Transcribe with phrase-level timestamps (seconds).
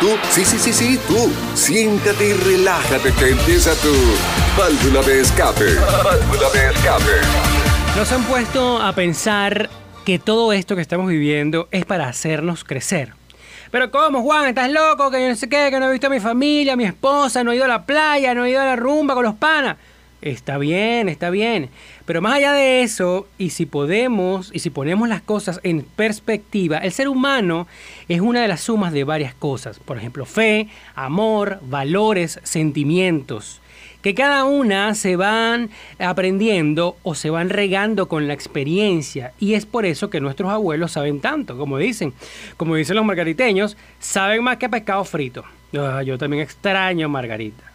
[0.00, 1.30] tú, sí, sí, sí, sí, tú.
[1.54, 3.92] Siéntate y relájate que empieza tu
[4.56, 5.74] válvula de escape.
[6.04, 7.12] Válvula de escape.
[7.96, 9.70] Nos han puesto a pensar
[10.04, 13.14] que todo esto que estamos viviendo es para hacernos crecer.
[13.70, 14.48] Pero ¿cómo, Juan?
[14.48, 15.10] ¿Estás loco?
[15.10, 17.44] Que yo no sé qué, que no he visto a mi familia, a mi esposa,
[17.44, 19.76] no he ido a la playa, no he ido a la rumba con los panas.
[20.22, 21.70] Está bien, está bien.
[22.08, 26.78] Pero más allá de eso, y si podemos, y si ponemos las cosas en perspectiva,
[26.78, 27.66] el ser humano
[28.08, 29.78] es una de las sumas de varias cosas.
[29.78, 33.60] Por ejemplo, fe, amor, valores, sentimientos.
[34.00, 35.68] Que cada una se van
[35.98, 39.34] aprendiendo o se van regando con la experiencia.
[39.38, 42.14] Y es por eso que nuestros abuelos saben tanto, como dicen.
[42.56, 45.44] Como dicen los margariteños, saben más que pescado frito.
[45.76, 47.68] Ah, yo también extraño margarita.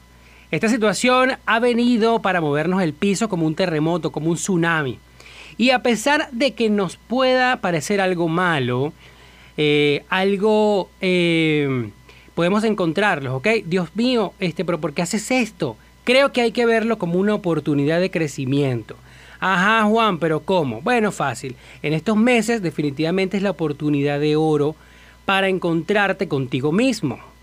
[0.53, 4.99] Esta situación ha venido para movernos el piso como un terremoto, como un tsunami.
[5.57, 8.93] Y a pesar de que nos pueda parecer algo malo,
[9.57, 11.89] eh, algo eh,
[12.35, 13.47] podemos encontrarlos, ¿ok?
[13.65, 15.75] Dios mío, este, pero ¿por qué haces esto?
[16.03, 18.95] Creo que hay que verlo como una oportunidad de crecimiento.
[19.39, 20.81] Ajá, Juan, pero ¿cómo?
[20.81, 21.55] Bueno, fácil.
[21.81, 24.75] En estos meses definitivamente es la oportunidad de oro
[25.25, 27.33] para encontrarte contigo mismo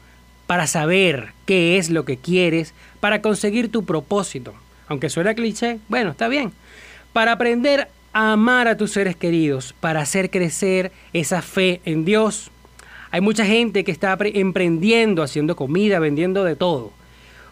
[0.50, 4.54] para saber qué es lo que quieres, para conseguir tu propósito.
[4.88, 6.52] Aunque suena cliché, bueno, está bien.
[7.12, 12.50] Para aprender a amar a tus seres queridos, para hacer crecer esa fe en Dios.
[13.10, 16.92] Hay mucha gente que está emprendiendo, haciendo comida, vendiendo de todo,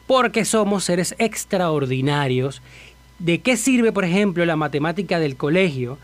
[0.06, 2.62] porque somos seres extraordinarios.
[3.18, 5.98] ¿De qué sirve, por ejemplo, la matemática del colegio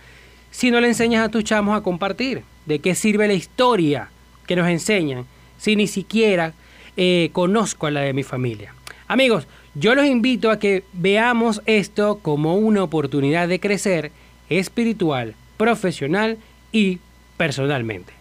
[0.50, 2.42] si no le enseñas a tus chamos a compartir?
[2.67, 4.09] ¿De qué sirve la historia
[4.47, 5.27] que nos enseñan
[5.59, 6.53] si ni siquiera
[6.97, 8.73] eh, conozco a la de mi familia.
[9.06, 14.12] Amigos, yo los invito a que veamos esto como una oportunidad de crecer
[14.48, 16.38] espiritual, profesional
[16.72, 17.00] y
[17.36, 18.12] personalmente.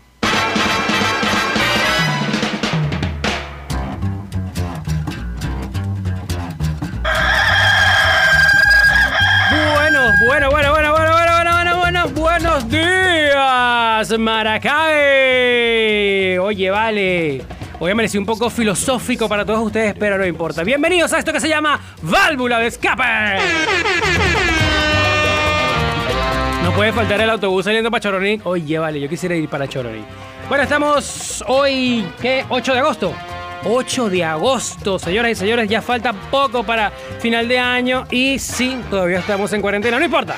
[9.73, 14.97] Bueno, bueno, bueno, bueno, bueno, bueno, bueno, bueno, bueno, buenos días, Maracay.
[16.39, 17.52] Oye, vale.
[17.79, 20.63] Hoy amanecí un poco filosófico para todos ustedes, pero no importa.
[20.63, 23.03] Bienvenidos a esto que se llama Válvula de Escape.
[26.63, 28.39] No puede faltar el autobús saliendo para Choroní.
[28.43, 30.05] Oye, vale, yo quisiera ir para Choroní.
[30.47, 32.45] Bueno, estamos hoy, ¿qué?
[32.47, 33.13] 8 de agosto.
[33.65, 38.77] 8 de agosto, señoras y señores, ya falta poco para final de año y sí,
[38.89, 40.35] todavía estamos en cuarentena, no importa.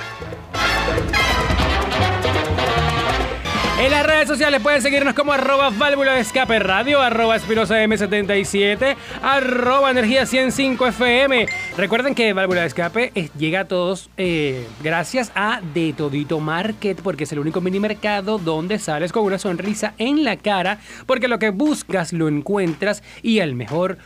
[3.78, 8.96] En las redes sociales pueden seguirnos como arroba válvula de escape radio, arroba espirosa M77,
[9.22, 11.46] arroba energía 105 FM.
[11.76, 17.26] Recuerden que válvula de escape llega a todos eh, gracias a De Todito Market, porque
[17.26, 21.38] es el único mini mercado donde sales con una sonrisa en la cara, porque lo
[21.38, 23.98] que buscas lo encuentras y el mejor.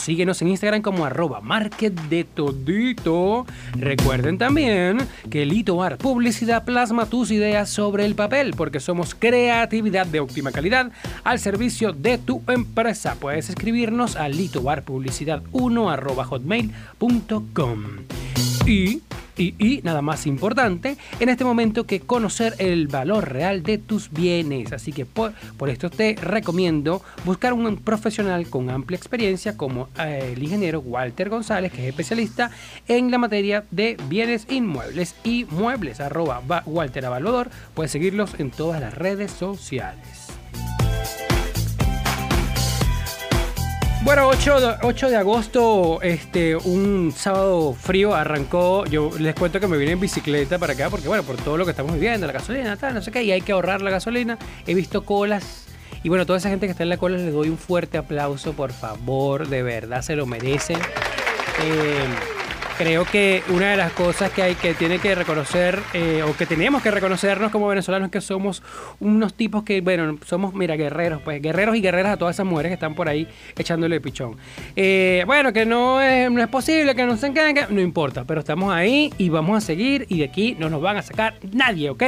[0.00, 3.46] Síguenos en Instagram como arroba market de todito.
[3.78, 4.98] Recuerden también
[5.30, 10.50] que Lito Art Publicidad plasma tus ideas sobre el papel porque somos creatividad de óptima
[10.50, 10.90] calidad
[11.22, 13.14] al servicio de tu empresa.
[13.20, 17.82] Puedes escribirnos a litoarpublicidad1 arroba hotmail.com.
[18.66, 19.02] Y
[19.36, 24.72] y, nada más importante en este momento que conocer el valor real de tus bienes.
[24.72, 25.32] Así que por,
[25.68, 31.72] esto te recomiendo buscar un profesional con amplia experiencia como eh, el ingeniero Walter González,
[31.72, 32.50] que es especialista
[32.88, 36.00] en la materia de bienes inmuebles y muebles.
[36.00, 37.50] Arroba Walter Avaluador.
[37.74, 40.21] Puedes seguirlos en todas las redes sociales.
[44.04, 48.84] Bueno, 8 de, agosto, este, un sábado frío arrancó.
[48.86, 51.64] Yo les cuento que me vine en bicicleta para acá porque, bueno, por todo lo
[51.64, 54.38] que estamos viviendo, la gasolina, tal, no sé qué, y hay que ahorrar la gasolina.
[54.66, 55.66] He visto colas.
[56.02, 58.54] Y bueno, toda esa gente que está en la cola les doy un fuerte aplauso,
[58.54, 60.80] por favor, de verdad, se lo merecen.
[61.62, 62.04] Eh,
[62.82, 66.46] creo que una de las cosas que hay que tiene que reconocer eh, o que
[66.46, 68.60] tenemos que reconocernos como venezolanos que somos
[68.98, 72.70] unos tipos que, bueno, somos, mira, guerreros, pues guerreros y guerreras a todas esas mujeres
[72.70, 74.36] que están por ahí echándole pichón.
[74.74, 78.40] Eh, bueno, que no es, no es posible, que no se que no importa, pero
[78.40, 81.88] estamos ahí y vamos a seguir y de aquí no nos van a sacar nadie,
[81.88, 82.02] ¿ok?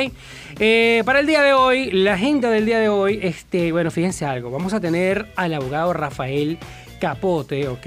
[0.59, 4.25] Eh, para el día de hoy, la agenda del día de hoy, este, bueno, fíjense
[4.25, 6.59] algo, vamos a tener al abogado Rafael
[6.99, 7.87] Capote, ¿ok?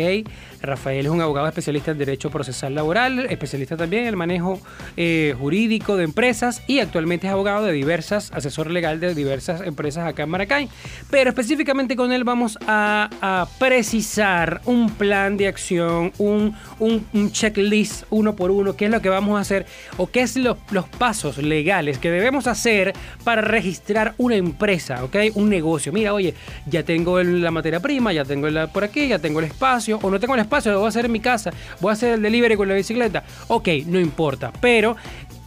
[0.62, 4.59] Rafael es un abogado especialista en Derecho Procesal Laboral, especialista también en el manejo
[4.95, 10.06] eh, jurídico de empresas y actualmente es abogado de diversas, asesor legal de diversas empresas
[10.07, 10.69] acá en Maracay.
[11.09, 13.09] Pero específicamente con él vamos a,
[13.59, 19.10] precisar un plan de acción, un, un, checklist uno por uno, qué es lo que
[19.10, 19.65] vamos a hacer
[19.98, 20.57] o qué es los,
[20.98, 22.94] pasos legales que debemos hacer
[23.24, 25.15] para registrar una empresa, ¿ok?
[25.36, 25.92] Un negocio.
[25.92, 26.33] Mira, oye,
[26.65, 30.10] ya tengo la materia prima, ya tengo la por aquí, ya tengo el espacio, o
[30.10, 32.55] no tengo el lo voy a hacer en mi casa, voy a hacer el delivery
[32.55, 33.23] con la bicicleta.
[33.47, 34.95] Ok, no importa, pero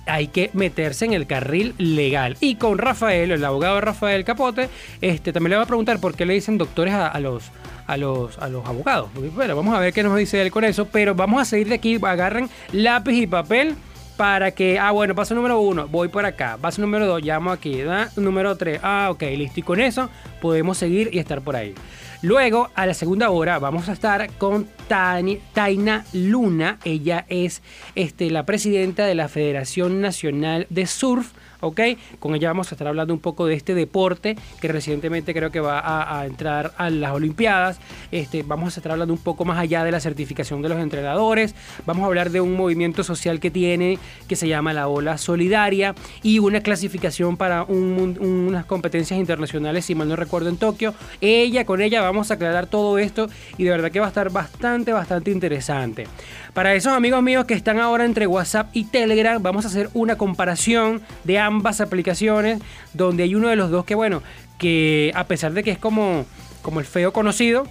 [0.06, 2.36] hay que meterse en el carril legal.
[2.40, 4.68] Y con Rafael, el abogado Rafael Capote,
[5.00, 7.50] este, también le voy a preguntar por qué le dicen doctores a, los
[7.86, 9.10] a los, a los abogados.
[9.34, 11.74] Bueno, vamos a ver qué nos dice él con eso, pero vamos a seguir de
[11.74, 11.98] aquí.
[12.02, 13.74] Agarren lápiz y papel
[14.16, 16.58] para que, ah, bueno, paso número uno, voy por acá.
[16.60, 17.82] Paso número dos, llamo aquí.
[18.16, 19.60] Número tres, ah, ok, listo.
[19.60, 20.10] Y con eso
[20.40, 21.74] podemos seguir y estar por ahí.
[22.22, 26.80] Luego, a la segunda hora, vamos a estar con Taina Luna.
[26.84, 27.62] Ella es
[27.94, 31.80] este, la presidenta de la Federación Nacional de Surf ¿ok?
[32.18, 35.60] Con ella vamos a estar hablando un poco de este deporte que recientemente creo que
[35.60, 37.80] va a, entrar a las Olimpiadas.
[38.12, 41.54] Este, vamos a estar hablando un poco más allá de la certificación de los entrenadores.
[41.86, 43.98] Vamos a hablar de un movimiento social que tiene
[44.28, 50.08] que se llama la Ola Solidaria y una clasificación para unas competencias internacionales, si mal
[50.08, 50.94] no recuerdo, en Tokio.
[51.20, 53.28] Ella, con ella vamos a aclarar todo esto
[53.58, 56.06] y de verdad que va a estar bastante, bastante interesante.
[56.54, 60.16] Para esos amigos míos que están ahora entre WhatsApp y Telegram, vamos a hacer una
[60.16, 62.60] comparación de ambas aplicaciones,
[62.94, 64.22] donde hay uno de los dos que, bueno,
[64.58, 66.24] que a pesar de que es como,
[66.62, 67.66] como el feo conocido,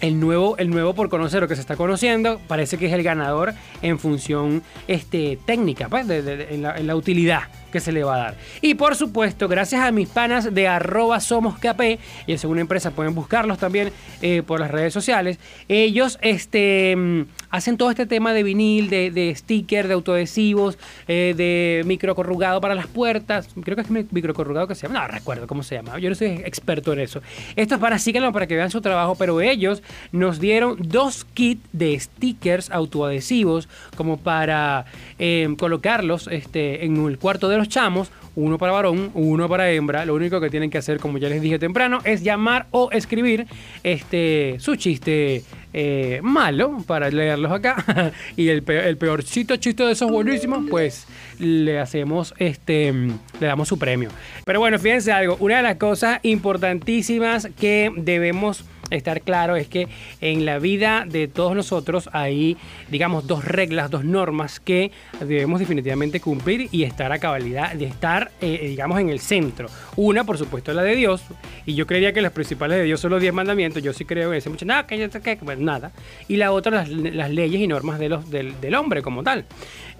[0.00, 3.02] el nuevo, el nuevo por conocer o que se está conociendo parece que es el
[3.02, 8.34] ganador en función este, técnica, pues, en, la, utilidad que se le va a dar.
[8.60, 12.90] Y por supuesto, gracias a mis panas de arroba somos KP, y en segunda empresa
[12.90, 13.92] pueden buscarlos también
[14.22, 19.10] eh, por las redes sociales, ellos este, mm, hacen todo este tema de vinil, de,
[19.10, 20.78] de sticker, de autoadhesivos,
[21.08, 25.46] eh, de microcorrugado para las puertas, creo que es microcorrugado que se llama, no recuerdo
[25.46, 27.22] cómo se llama, yo no soy experto en eso.
[27.56, 31.66] Esto es para síganlo, para que vean su trabajo, pero ellos nos dieron dos kits
[31.72, 34.86] de stickers autoadhesivos como para
[35.18, 40.04] eh, colocarlos este, en el cuarto de los chamos, uno para varón, uno para hembra.
[40.04, 43.46] Lo único que tienen que hacer, como ya les dije temprano, es llamar o escribir
[43.82, 45.42] este, su chiste
[45.72, 48.12] eh, malo para leerlos acá.
[48.36, 51.06] y el, el peorcito chiste de esos buenísimos, pues
[51.38, 54.10] le hacemos este, le damos su premio.
[54.44, 59.88] Pero bueno, fíjense algo, una de las cosas importantísimas que debemos estar claro es que
[60.20, 62.56] en la vida de todos nosotros hay,
[62.90, 64.90] digamos, dos reglas, dos normas que
[65.20, 69.68] debemos definitivamente cumplir y estar a cabalidad, de estar, eh, digamos, en el centro.
[69.96, 71.22] Una, por supuesto, la de Dios,
[71.64, 74.30] y yo creería que las principales de Dios son los diez mandamientos, yo sí creo
[74.30, 75.92] que ese mucho, nada, que que, nada.
[76.28, 79.44] Y la otra, las, leyes y normas de los, del, hombre como tal.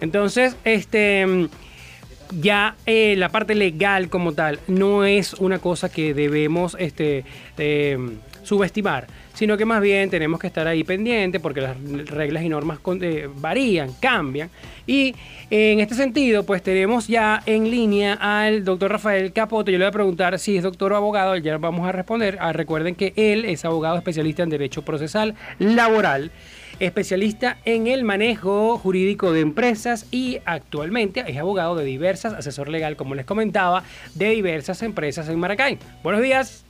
[0.00, 1.48] Entonces, este
[2.40, 7.24] ya eh, la parte legal como tal no es una cosa que debemos este,
[7.56, 7.98] eh,
[8.46, 11.76] subestimar, sino que más bien tenemos que estar ahí pendiente porque las
[12.06, 14.50] reglas y normas eh, varían, cambian.
[14.86, 15.14] Y
[15.50, 19.72] en este sentido, pues tenemos ya en línea al doctor Rafael Capote.
[19.72, 22.38] Yo le voy a preguntar si es doctor o abogado, ya vamos a responder.
[22.40, 26.30] Ah, recuerden que él es abogado especialista en Derecho Procesal Laboral
[26.78, 32.96] especialista en el manejo jurídico de empresas y actualmente es abogado de diversas, asesor legal,
[32.96, 33.82] como les comentaba,
[34.14, 35.78] de diversas empresas en Maracay.
[36.02, 36.65] Buenos días.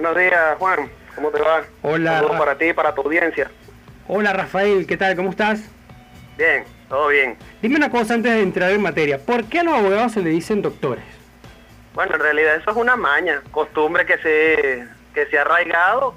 [0.00, 0.88] Buenos días, Juan.
[1.16, 1.64] ¿Cómo te va?
[1.82, 2.18] Hola.
[2.18, 3.50] Saludos para ti y para tu audiencia.
[4.06, 4.86] Hola, Rafael.
[4.86, 5.16] ¿Qué tal?
[5.16, 5.68] ¿Cómo estás?
[6.36, 7.36] Bien, todo bien.
[7.60, 9.18] Dime una cosa antes de entrar en materia.
[9.18, 11.02] ¿Por qué a los abogados se le dicen doctores?
[11.94, 16.14] Bueno, en realidad eso es una maña, costumbre que se, que se ha arraigado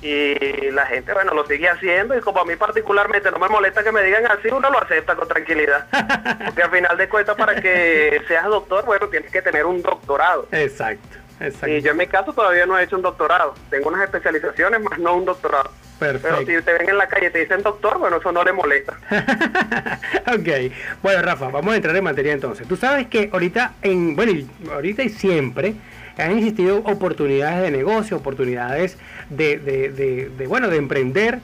[0.00, 3.82] y la gente, bueno, lo sigue haciendo y como a mí particularmente no me molesta
[3.82, 5.88] que me digan así, uno lo acepta con tranquilidad.
[6.44, 10.46] Porque al final de cuentas, para que seas doctor, bueno, tienes que tener un doctorado.
[10.52, 11.23] Exacto.
[11.66, 13.54] Y yo en mi caso todavía no he hecho un doctorado.
[13.70, 15.70] Tengo unas especializaciones, más no un doctorado.
[15.98, 16.42] Perfecto.
[16.44, 18.52] Pero si te ven en la calle y te dicen doctor, bueno, eso no le
[18.52, 18.94] molesta.
[20.26, 20.72] ok.
[21.02, 22.66] Bueno, Rafa, vamos a entrar en materia entonces.
[22.66, 24.32] Tú sabes que ahorita, en, bueno,
[24.72, 25.74] ahorita y siempre
[26.18, 28.98] han existido oportunidades de negocio, oportunidades
[29.30, 31.40] de, de, de bueno, de emprender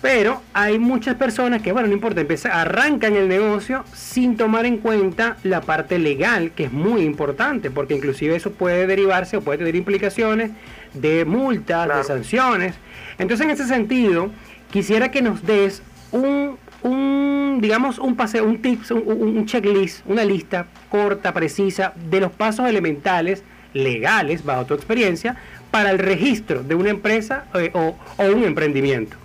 [0.00, 4.78] pero hay muchas personas que, bueno, no importa, empieza, arrancan el negocio sin tomar en
[4.78, 9.58] cuenta la parte legal, que es muy importante, porque inclusive eso puede derivarse o puede
[9.58, 10.52] tener implicaciones
[10.94, 12.74] de multas, de sanciones.
[13.18, 14.30] Entonces, en ese sentido,
[14.70, 20.66] quisiera que nos des un, un digamos, un paseo, un tips, un, checklist, una lista
[20.88, 23.42] corta, precisa, de los pasos elementales
[23.74, 25.36] legales, bajo tu experiencia,
[25.70, 29.19] para el registro de una empresa eh, o un emprendimiento.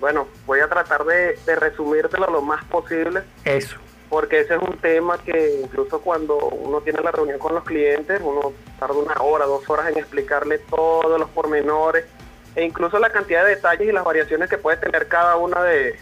[0.00, 3.22] Bueno, voy a tratar de, de resumírtelo lo más posible.
[3.44, 3.76] Eso.
[4.08, 8.20] Porque ese es un tema que incluso cuando uno tiene la reunión con los clientes,
[8.22, 12.04] uno tarda una hora, dos horas en explicarle todos los pormenores
[12.54, 15.98] e incluso la cantidad de detalles y las variaciones que puede tener cada una de,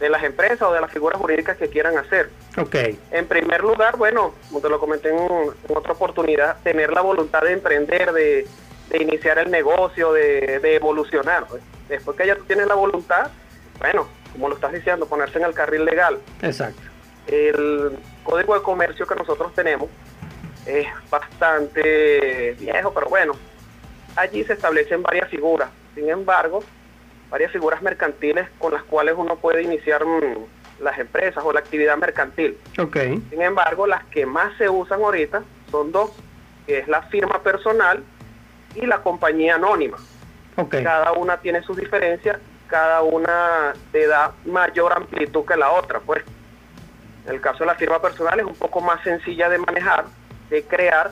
[0.00, 2.30] de las empresas o de las figuras jurídicas que quieran hacer.
[2.56, 2.74] Ok.
[3.10, 7.42] En primer lugar, bueno, como te lo comenté en, en otra oportunidad, tener la voluntad
[7.42, 8.46] de emprender, de,
[8.90, 11.46] de iniciar el negocio, de, de evolucionar.
[11.46, 11.62] pues.
[11.88, 13.30] Después que ya tú tienes la voluntad,
[13.78, 16.18] bueno, como lo estás diciendo, ponerse en el carril legal.
[16.42, 16.82] Exacto.
[17.26, 19.88] El código de comercio que nosotros tenemos
[20.66, 23.34] es bastante viejo, pero bueno,
[24.16, 25.68] allí se establecen varias figuras.
[25.94, 26.62] Sin embargo,
[27.30, 31.96] varias figuras mercantiles con las cuales uno puede iniciar mm, las empresas o la actividad
[31.96, 32.58] mercantil.
[32.78, 32.96] Ok.
[33.30, 36.10] Sin embargo, las que más se usan ahorita son dos,
[36.66, 38.02] que es la firma personal
[38.76, 39.96] y la compañía anónima.
[40.56, 40.76] Ok.
[40.82, 46.22] Cada una tiene sus diferencias, cada una te da mayor amplitud que la otra, pues.
[47.26, 50.04] En el caso de la firma personal es un poco más sencilla de manejar,
[50.48, 51.10] de crear,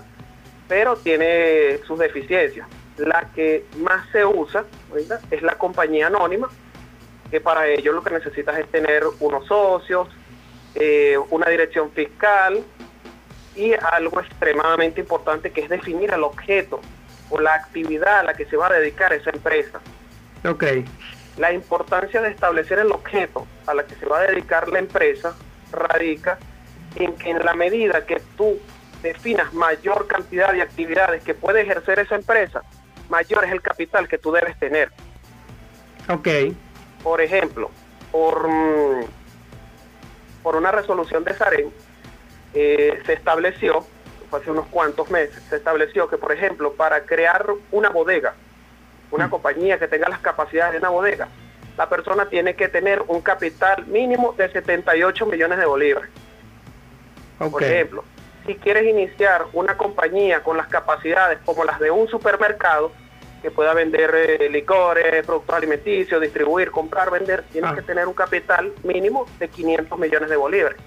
[0.68, 2.68] pero tiene sus deficiencias.
[2.97, 4.64] La que más se usa
[5.30, 6.49] es la compañía anónima,
[7.30, 10.09] que para ello lo que necesitas es tener unos socios,
[10.76, 12.62] eh, una dirección fiscal
[13.56, 16.80] y algo extremadamente importante que es definir el objeto
[17.31, 19.81] o la actividad a la que se va a dedicar esa empresa.
[20.49, 20.64] Ok.
[21.37, 25.35] La importancia de establecer el objeto a la que se va a dedicar la empresa
[25.73, 26.38] radica
[26.97, 28.59] en que en la medida que tú
[29.02, 32.62] definas mayor cantidad de actividades que puede ejercer esa empresa,
[33.09, 34.90] mayor es el capital que tú debes tener.
[36.09, 36.28] Ok.
[37.02, 37.71] Por ejemplo,
[38.11, 39.04] por, mm,
[40.43, 41.73] por una resolución de Sarén,
[42.54, 43.87] eh, se estableció,
[44.35, 48.35] fue hace unos cuantos meses, se estableció que, por ejemplo, para crear una bodega,
[49.12, 49.31] una Mm.
[49.31, 51.29] compañía que tenga las capacidades de una bodega,
[51.79, 56.11] la persona tiene que tener un capital mínimo de 78 millones de bolívares.
[57.38, 58.05] Por ejemplo,
[58.47, 62.91] si quieres iniciar una compañía con las capacidades como las de un supermercado,
[63.43, 67.75] que pueda vender eh, licores, productos alimenticios, distribuir, comprar, vender, tienes Ah.
[67.75, 70.79] que tener un capital mínimo de 500 millones de bolívares.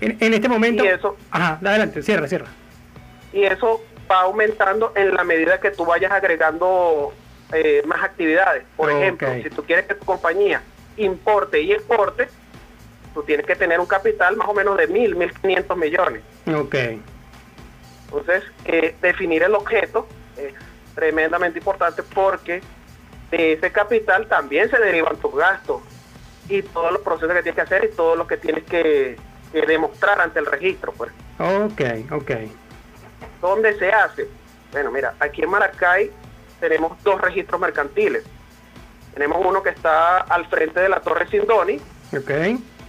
[0.00, 0.84] En, en este momento.
[0.84, 2.46] Y eso- Ajá, adelante, cierra, cierra.
[3.32, 7.12] Y eso va aumentando en la medida que tú vayas agregando
[7.52, 8.64] eh, más actividades.
[8.76, 10.62] Por ejemplo, si tú quieres que tu compañía
[10.96, 12.28] importe y exporte,
[13.14, 16.22] tú tienes que tener un capital más o menos de mil, mil quinientos millones.
[16.46, 16.74] Ok.
[18.06, 20.54] Entonces, eh, definir el objeto es
[20.94, 22.62] tremendamente importante porque
[23.30, 25.82] de ese capital también se derivan tus gastos
[26.48, 29.16] y todos los procesos que tienes que hacer y todo lo que tienes que,
[29.52, 30.92] que demostrar ante el registro.
[30.92, 31.10] Pues.
[31.38, 31.80] Ok,
[32.12, 32.30] ok.
[33.40, 34.28] ¿Dónde se hace?
[34.72, 36.10] Bueno, mira, aquí en Maracay
[36.60, 38.24] tenemos dos registros mercantiles.
[39.14, 41.80] Tenemos uno que está al frente de la Torre Sindoni
[42.16, 42.30] Ok.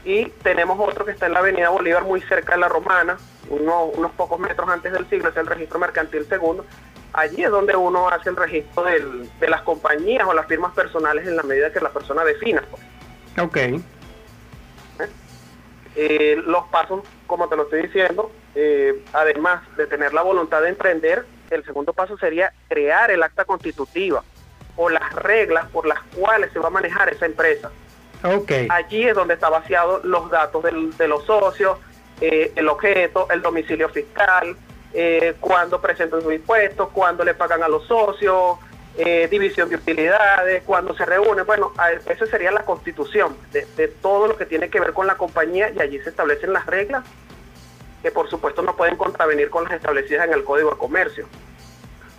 [0.06, 3.18] y tenemos otro que está en la Avenida Bolívar, muy cerca de la Romana,
[3.50, 6.66] uno- unos pocos metros antes del siglo, es el registro mercantil segundo.
[7.14, 11.28] Allí es donde uno hace el registro del- de las compañías o las firmas personales
[11.28, 12.62] en la medida que la persona defina.
[12.70, 12.84] pues.
[13.42, 13.82] Ok.
[16.02, 20.70] Eh, los pasos, como te lo estoy diciendo, eh, además de tener la voluntad de
[20.70, 24.24] emprender, el segundo paso sería crear el acta constitutiva
[24.78, 27.70] o las reglas por las cuales se va a manejar esa empresa.
[28.70, 31.78] Allí es donde está vaciado los datos del- de los socios,
[32.22, 34.56] eh, el objeto, el domicilio fiscal,
[34.94, 38.58] eh, cuándo presentan sus impuestos, cuándo le pagan a los socios,
[39.00, 41.46] eh, división de utilidades, cuándo se reúnen.
[41.46, 41.72] Bueno,
[42.06, 45.72] esa sería la constitución de, de todo lo que tiene que ver con la compañía
[45.74, 47.06] y allí se establecen las reglas
[48.02, 51.28] que por supuesto no pueden contravenir con las establecidas en el Código de Comercio.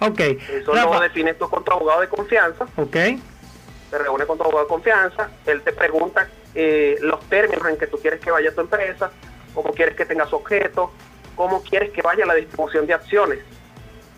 [0.00, 0.20] Ok.
[0.20, 2.92] Eso Rafa, lo defines tú con tu abogado de confianza Ok.
[2.92, 7.86] te reúne con tu abogado de confianza, él te pregunta eh, los términos en que
[7.86, 9.10] tú quieres que vaya tu empresa,
[9.54, 10.92] cómo quieres que tenga su objeto,
[11.36, 13.38] cómo quieres que vaya la distribución de acciones.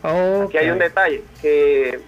[0.02, 0.47] Ok.
[0.47, 2.00] Aquí hay un detalle, que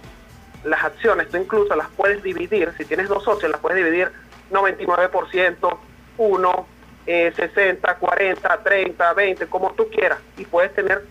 [0.65, 4.11] las acciones tú incluso las puedes dividir, si tienes dos socios, las puedes dividir
[4.51, 5.77] 99%,
[6.17, 6.67] 1,
[7.07, 11.05] eh, 60, 40, 30, 20, como tú quieras, y puedes tener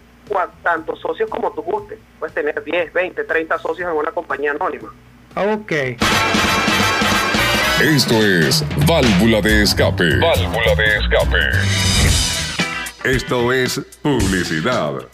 [0.62, 1.99] tantos socios como tú gustes.
[2.18, 4.92] Puedes tener 10, 20, 30 socios en una compañía anónima.
[5.37, 5.73] Ok.
[7.82, 10.16] Esto es Válvula de Escape.
[10.18, 11.50] Válvula de Escape.
[13.04, 15.08] Esto es publicidad.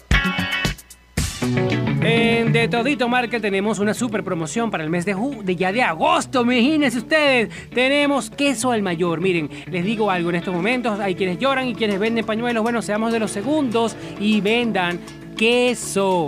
[2.40, 5.72] En De Todito Market tenemos una super promoción para el mes de, ju- de ya
[5.72, 6.40] de agosto.
[6.40, 9.20] Imagínense ustedes, tenemos queso al mayor.
[9.20, 10.98] Miren, les digo algo en estos momentos.
[11.00, 12.62] Hay quienes lloran y quienes venden pañuelos.
[12.62, 14.98] Bueno, seamos de los segundos y vendan
[15.40, 16.26] queso.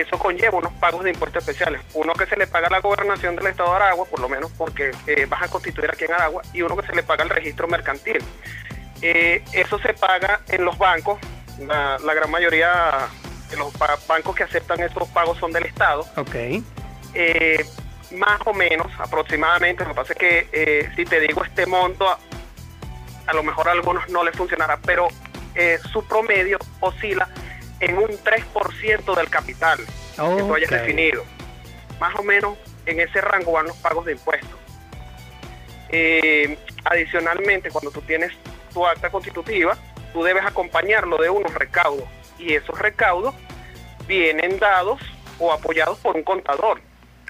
[0.00, 1.80] eso conlleva unos pagos de impuestos especiales.
[1.94, 4.50] Uno que se le paga a la gobernación del estado de Aragua, por lo menos
[4.56, 7.30] porque eh, vas a constituir aquí en Aragua, y uno que se le paga al
[7.30, 8.18] registro mercantil.
[9.02, 11.18] Eh, eso se paga en los bancos,
[11.58, 13.08] la, gran mayoría
[13.50, 13.72] de los
[14.06, 16.06] bancos que aceptan esos pagos son del Estado.
[16.16, 16.34] Ok.
[17.14, 17.64] Eh,
[18.12, 23.32] más o menos, aproximadamente, lo que pasa es que si te digo este monto, a,
[23.34, 25.08] lo mejor a algunos no les funcionará, pero
[25.90, 27.28] su promedio oscila
[27.80, 31.24] en un 3% del capital que tú hayas definido.
[32.00, 34.58] Más o menos en ese rango van los pagos de impuestos.
[35.88, 38.32] Eh, adicionalmente, cuando tú tienes
[38.72, 39.76] tu acta constitutiva,
[40.12, 42.04] tú debes acompañarlo de unos recaudos
[42.38, 43.34] y esos recaudos
[44.06, 45.00] vienen dados
[45.38, 46.80] o apoyados por un contador.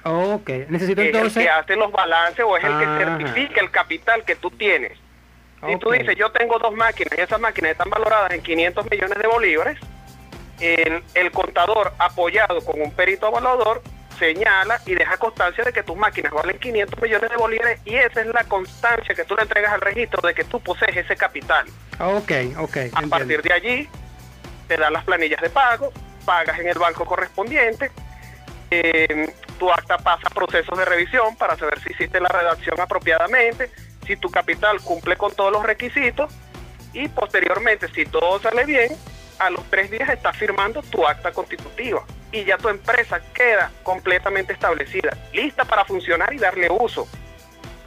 [0.03, 1.37] Ok, necesito es entonces...
[1.37, 4.97] el que hace los balances o es el que certifica el capital que tú tienes.
[5.67, 9.17] Si tú dices, yo tengo dos máquinas y esas máquinas están valoradas en 500 millones
[9.17, 9.79] de bolívares,
[10.59, 13.81] el, contador apoyado con un perito evaluador
[14.17, 18.21] señala y deja constancia de que tus máquinas valen 500 millones de bolívares y esa
[18.21, 21.67] es la constancia que tú le entregas al registro de que tú posees ese capital.
[21.99, 22.77] Ok, ok.
[22.93, 23.89] A partir de allí,
[24.67, 25.91] te dan las planillas de pago,
[26.25, 27.91] pagas en el banco correspondiente,
[28.71, 33.71] eh, tu acta pasa procesos de revisión para saber si hiciste la redacción apropiadamente,
[34.05, 36.31] si tu capital cumple con todos los requisitos
[36.93, 38.89] y posteriormente, si todo sale bien,
[39.39, 44.53] a los tres días estás firmando tu acta constitutiva y ya tu empresa queda completamente
[44.53, 47.07] establecida, lista para funcionar y darle uso.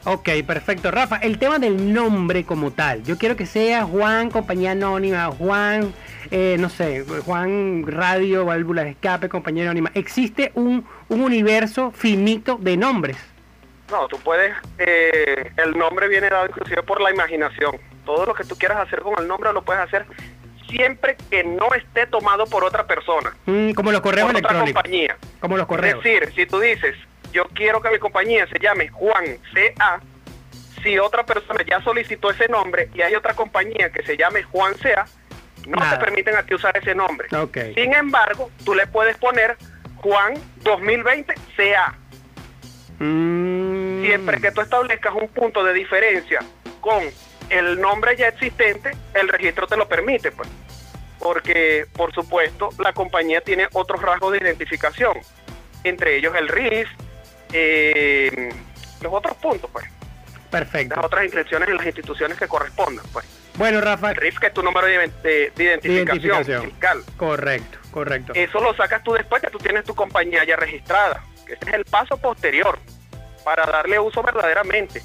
[0.05, 0.91] Ok, perfecto.
[0.91, 3.03] Rafa, el tema del nombre como tal.
[3.05, 5.93] Yo quiero que sea Juan, compañía anónima, Juan,
[6.31, 9.91] eh, no sé, Juan Radio, válvula de escape, compañía anónima.
[9.93, 13.19] ¿Existe un, un universo finito de nombres?
[13.91, 17.77] No, tú puedes, eh, el nombre viene dado inclusive por la imaginación.
[18.07, 20.07] Todo lo que tú quieras hacer con el nombre lo puedes hacer
[20.71, 23.35] siempre que no esté tomado por otra persona.
[23.47, 24.71] Mm, como los correos electrónicos.
[24.71, 25.17] Otra compañía.
[25.41, 25.99] Como los correos.
[25.99, 26.97] Es decir, si tú dices,
[27.33, 30.01] yo quiero que mi compañía se llame Juan CA,
[30.83, 34.75] si otra persona ya solicitó ese nombre y hay otra compañía que se llame Juan
[34.75, 35.07] CA,
[35.67, 37.29] no te permiten a ti usar ese nombre.
[37.75, 39.57] Sin embargo, tú le puedes poner
[39.97, 41.95] Juan 2020 CA.
[42.99, 44.05] Mm.
[44.05, 46.41] Siempre que tú establezcas un punto de diferencia
[46.81, 47.03] con
[47.51, 50.49] el nombre ya existente, el registro te lo permite, pues.
[51.19, 55.19] Porque, por supuesto, la compañía tiene otros rasgos de identificación,
[55.85, 56.89] entre ellos el RIF,
[57.53, 58.51] eh,
[59.03, 59.85] los otros puntos, pues.
[60.51, 60.97] Perfecto.
[60.97, 63.27] Las otras inscripciones en las instituciones que correspondan, pues.
[63.57, 64.11] Bueno, Rafa.
[64.11, 66.63] El RIF que es tu número de, de- de identificación, Identificación.
[66.65, 67.03] fiscal.
[67.17, 68.33] Correcto, correcto.
[68.35, 71.23] Eso lo sacas tú después que tú tienes tu compañía ya registrada.
[71.47, 72.79] Ese es el paso posterior
[73.45, 75.03] para darle uso verdaderamente.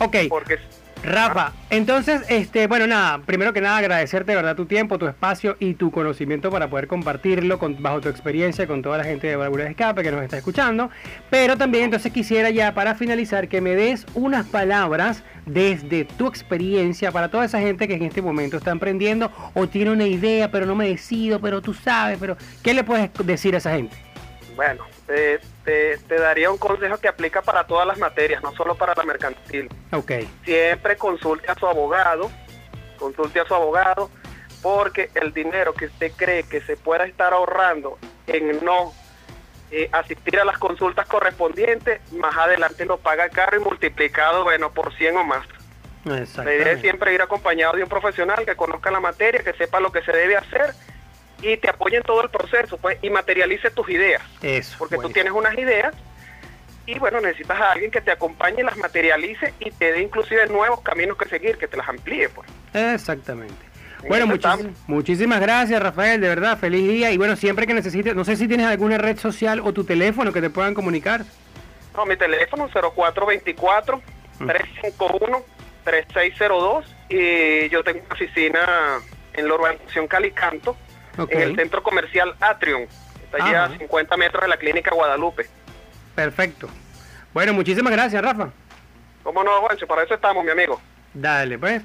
[0.00, 0.16] Ok.
[0.28, 0.58] Porque
[1.02, 5.56] Rafa, entonces, este, bueno, nada, primero que nada agradecerte de verdad tu tiempo, tu espacio
[5.58, 9.36] y tu conocimiento para poder compartirlo con, bajo tu experiencia con toda la gente de
[9.36, 10.90] Válvula de Escape que nos está escuchando.
[11.30, 17.12] Pero también entonces quisiera ya para finalizar que me des unas palabras desde tu experiencia
[17.12, 20.66] para toda esa gente que en este momento está emprendiendo o tiene una idea, pero
[20.66, 24.09] no me decido, pero tú sabes, pero ¿qué le puedes decir a esa gente?
[24.60, 28.74] Bueno, te, te- te daría un consejo que aplica para todas las materias, no solo
[28.74, 29.70] para la mercantil.
[29.90, 30.12] Ok,
[30.44, 32.30] Siempre consulte a su abogado,
[32.98, 34.10] consulte a su abogado,
[34.60, 37.96] porque el dinero que usted cree que se pueda estar ahorrando
[38.26, 38.92] en no
[39.70, 44.94] eh, asistir a las consultas correspondientes, más adelante lo paga caro y multiplicado, bueno, por
[44.94, 45.46] 100 o más.
[46.44, 49.80] La idea es siempre ir acompañado de un profesional que conozca la materia, que sepa
[49.80, 50.74] lo que se debe hacer
[51.42, 54.22] y te apoye en todo el proceso, pues, y materialice tus ideas.
[54.42, 54.76] Eso.
[54.78, 55.14] Porque tú buenísimo.
[55.14, 55.94] tienes unas ideas
[56.86, 60.80] y bueno, necesitas a alguien que te acompañe, las materialice y te dé inclusive nuevos
[60.80, 62.48] caminos que seguir, que te las amplíe, pues.
[62.74, 63.54] Exactamente.
[64.02, 67.10] En Bueno, muchis- muchísimas gracias, Rafael, de verdad, feliz día.
[67.12, 70.32] Y bueno, siempre que necesites, no sé si tienes alguna red social o tu teléfono
[70.32, 71.22] que te puedan comunicar.
[71.94, 74.00] No, mi teléfono 0424
[74.46, 75.42] 351
[75.84, 78.98] 3602 y yo tengo una oficina
[79.34, 80.76] en la urbanización Calicanto,
[81.28, 82.86] En el centro comercial Atrium.
[83.24, 85.46] Está allí a 50 metros de la clínica Guadalupe.
[86.14, 86.68] Perfecto.
[87.32, 88.50] Bueno, muchísimas gracias, Rafa.
[89.22, 89.86] ¿Cómo no, Juancho?
[89.86, 90.80] Para eso estamos, mi amigo.
[91.14, 91.82] Dale, pues.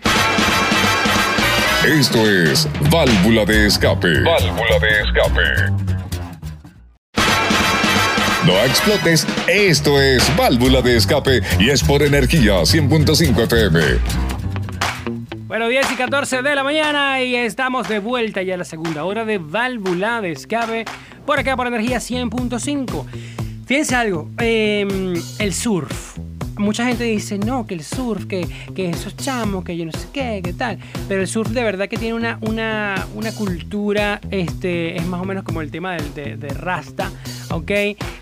[1.85, 4.21] Esto es Válvula de Escape.
[4.21, 5.85] Válvula de Escape.
[8.45, 14.34] No explotes, esto es Válvula de Escape y es por energía 100.5 FM.
[15.47, 19.03] Bueno, 10 y 14 de la mañana y estamos de vuelta ya a la segunda
[19.05, 20.86] hora de Válvula de Escape
[21.23, 23.05] por acá por Energía 100.5.
[23.67, 24.88] Fíjense algo, eh,
[25.38, 26.17] el surf.
[26.58, 30.08] Mucha gente dice, no, que el surf, que, que esos chamos, que yo no sé
[30.12, 30.79] qué, que tal.
[31.08, 35.25] Pero el surf de verdad que tiene una, una, una cultura, este, es más o
[35.25, 37.12] menos como el tema del, de, de Rasta,
[37.51, 37.71] ¿ok?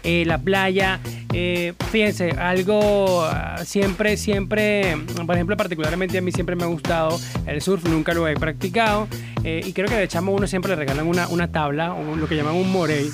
[0.04, 1.00] Eh, la playa,
[1.34, 7.20] eh, fíjense, algo ah, siempre, siempre, por ejemplo, particularmente a mí siempre me ha gustado
[7.46, 9.08] el surf, nunca lo he practicado.
[9.44, 12.28] eh, y creo que de chamo uno siempre le regalan una, una tabla, o lo
[12.28, 13.10] que llaman un morey.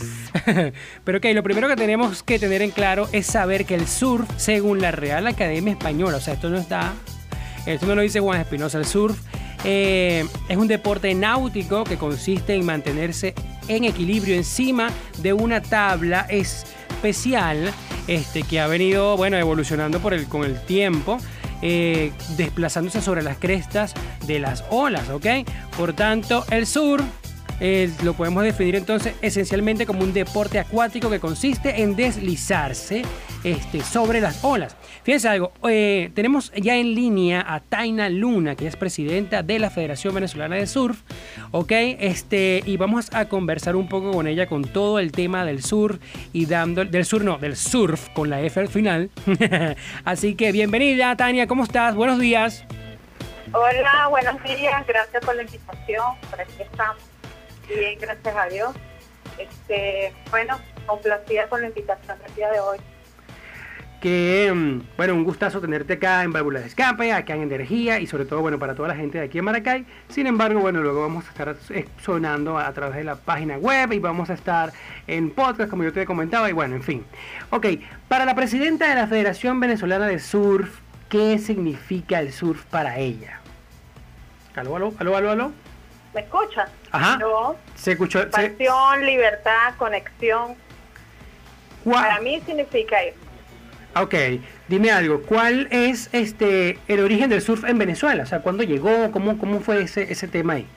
[1.03, 4.29] Pero ok, lo primero que tenemos que tener en claro es saber que el surf,
[4.37, 6.93] según la Real Academia Española, o sea, esto no está
[7.65, 9.19] esto no lo dice Juan Espinosa, el surf
[9.63, 13.33] eh, es un deporte náutico que consiste en mantenerse
[13.67, 17.71] en equilibrio encima de una tabla especial
[18.07, 21.19] este, que ha venido bueno, evolucionando por el, con el tiempo.
[21.61, 23.93] eh, desplazándose sobre las crestas
[24.25, 25.03] de las olas.
[25.77, 27.03] Por tanto, el surf
[27.59, 33.01] eh, lo podemos definir entonces esencialmente como un deporte acuático que consiste en deslizarse
[33.43, 34.75] este, sobre las olas.
[35.09, 39.71] Fíjense algo, eh, tenemos ya en línea a Taina Luna, que es presidenta de la
[39.71, 41.01] Federación Venezolana de Surf,
[41.49, 41.71] ¿ok?
[41.71, 45.99] Este, y vamos a conversar un poco con ella con todo el tema del surf
[46.31, 49.09] y dando, del sur no, del surf con la F al final.
[50.05, 51.95] Así que bienvenida Tania, ¿cómo estás?
[51.95, 52.63] Buenos días.
[53.51, 57.01] Hola, buenos días, gracias por la invitación, por aquí estamos.
[57.67, 58.75] Bien, gracias a Dios.
[59.39, 62.77] Este, bueno, complacida con la invitación del día de hoy.
[64.01, 68.07] Que mm, bueno, un gustazo tenerte acá en Válvulas de Escape, acá en Energía y
[68.07, 69.85] sobre todo, bueno, para toda la gente de aquí en Maracay.
[70.07, 73.91] Sin embargo, bueno, luego vamos a estar eh, sonando a través de la página web
[73.93, 74.71] y vamos a estar
[75.07, 77.05] en podcast, como yo te comentaba, y bueno, en fin.
[77.49, 77.65] Ok,
[78.07, 83.41] para la presidenta de la Federación Venezolana de Surf, ¿qué significa el surf para ella?
[84.55, 85.51] Aló, aló, aló, aló, aló.
[86.13, 86.69] ¿Me escuchas?
[86.91, 87.17] Ajá.
[87.17, 87.55] No.
[87.75, 88.19] Se escuchó.
[88.21, 90.55] se- Pasión, libertad, conexión.
[91.83, 93.17] ¿cuál- Para mí significa eso.
[93.95, 94.13] Ok,
[94.67, 98.23] dime algo, ¿cuál es este el origen del surf en Venezuela?
[98.23, 99.11] O sea, ¿cuándo llegó?
[99.11, 100.67] ¿Cómo, cómo fue ese, ese tema ahí?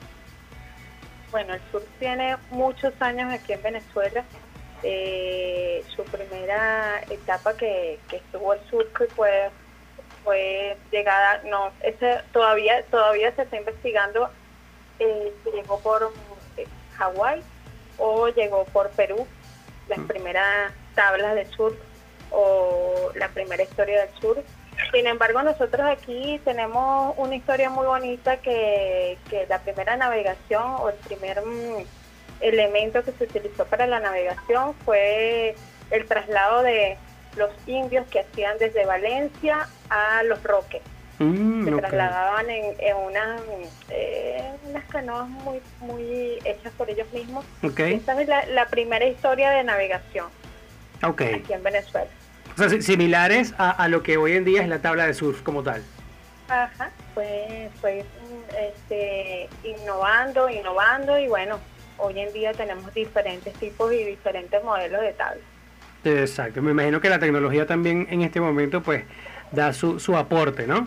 [1.31, 4.25] Bueno, el surf tiene muchos años aquí en Venezuela.
[4.83, 9.51] Eh, su primera etapa que, que estuvo el surf fue
[10.25, 14.31] fue llegada, no, ese todavía todavía se está investigando.
[14.99, 16.13] eh, se llegó por
[16.57, 17.43] eh, Hawái
[17.99, 19.27] o llegó por Perú,
[19.89, 21.77] las primeras tablas de surf
[22.33, 24.45] o la primera historia del surf.
[24.93, 30.89] Sin embargo, nosotros aquí tenemos una historia muy bonita que, que la primera navegación o
[30.89, 31.85] el primer mm,
[32.41, 35.55] elemento que se utilizó para la navegación fue
[35.91, 36.97] el traslado de
[37.37, 40.83] los indios que hacían desde Valencia a Los Roques.
[41.19, 43.41] Mm, se trasladaban en, en unas,
[43.91, 47.45] eh, unas canoas muy, muy hechas por ellos mismos.
[47.97, 50.27] Esta es la, la primera historia de navegación
[51.35, 52.11] aquí en Venezuela.
[52.55, 55.15] O sea, si- similares a, a lo que hoy en día es la tabla de
[55.15, 55.83] surf como tal.
[56.49, 61.59] Ajá, fue, fue mm, este, innovando, innovando y bueno,
[61.99, 65.45] hoy en día tenemos diferentes tipos y diferentes modelos de tablas.
[66.05, 66.61] Exacto.
[66.61, 69.05] Me imagino que la tecnología también en este momento pues
[69.53, 70.87] da su, su aporte, ¿no?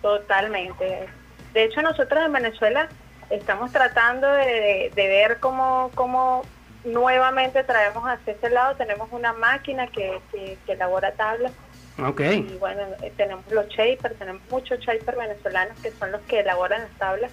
[0.00, 1.06] Totalmente.
[1.52, 2.88] De hecho, nosotros en Venezuela
[3.30, 6.44] estamos tratando de, de- de ver cómo, cómo
[6.84, 8.76] nuevamente traemos hacia ese lado.
[8.76, 11.52] Tenemos una máquina que, que- que elabora tablas
[11.98, 12.20] Ok.
[12.20, 16.82] y bueno, eh, tenemos los shapers, tenemos muchos shapers venezolanos que son los que elaboran
[16.82, 17.32] las tablas.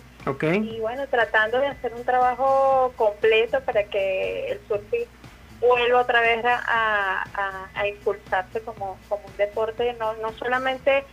[0.63, 5.07] Y bueno, tratando de hacer un trabajo completo para que el surfing
[5.59, 11.03] vuelva otra vez a, a- a impulsarse como, como un deporte, no, no solamente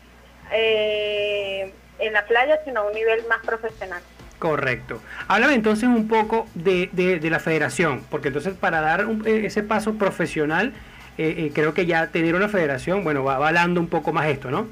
[0.52, 4.02] eh, en la playa, sino a un nivel más profesional.
[4.38, 5.02] Correcto.
[5.26, 9.46] Háblame entonces un poco de, de- de la federación, porque entonces para dar un- eh,
[9.46, 10.72] ese paso profesional,
[11.18, 14.50] eh, eh, creo que ya tener una federación, bueno, va avalando un poco más esto,
[14.50, 14.68] ¿no?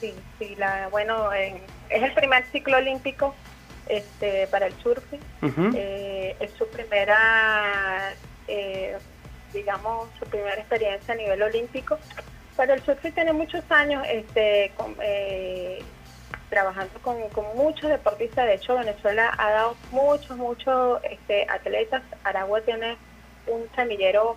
[0.00, 1.58] Sí, sí, la, bueno, en-
[1.88, 3.34] es el primer ciclo olímpico
[3.88, 5.20] este, para el surfing.
[5.74, 8.12] Eh, es su primera,
[8.48, 8.96] eh,
[9.54, 11.98] digamos, su primera experiencia a nivel olímpico.
[12.56, 15.78] Pero el surfing tiene muchos años este, con- eh,
[16.50, 18.46] trabajando con, con muchos deportistas.
[18.46, 22.02] De hecho, Venezuela ha dado muchos, muchos este, atletas.
[22.24, 22.96] Aragua tiene
[23.46, 24.36] un semillero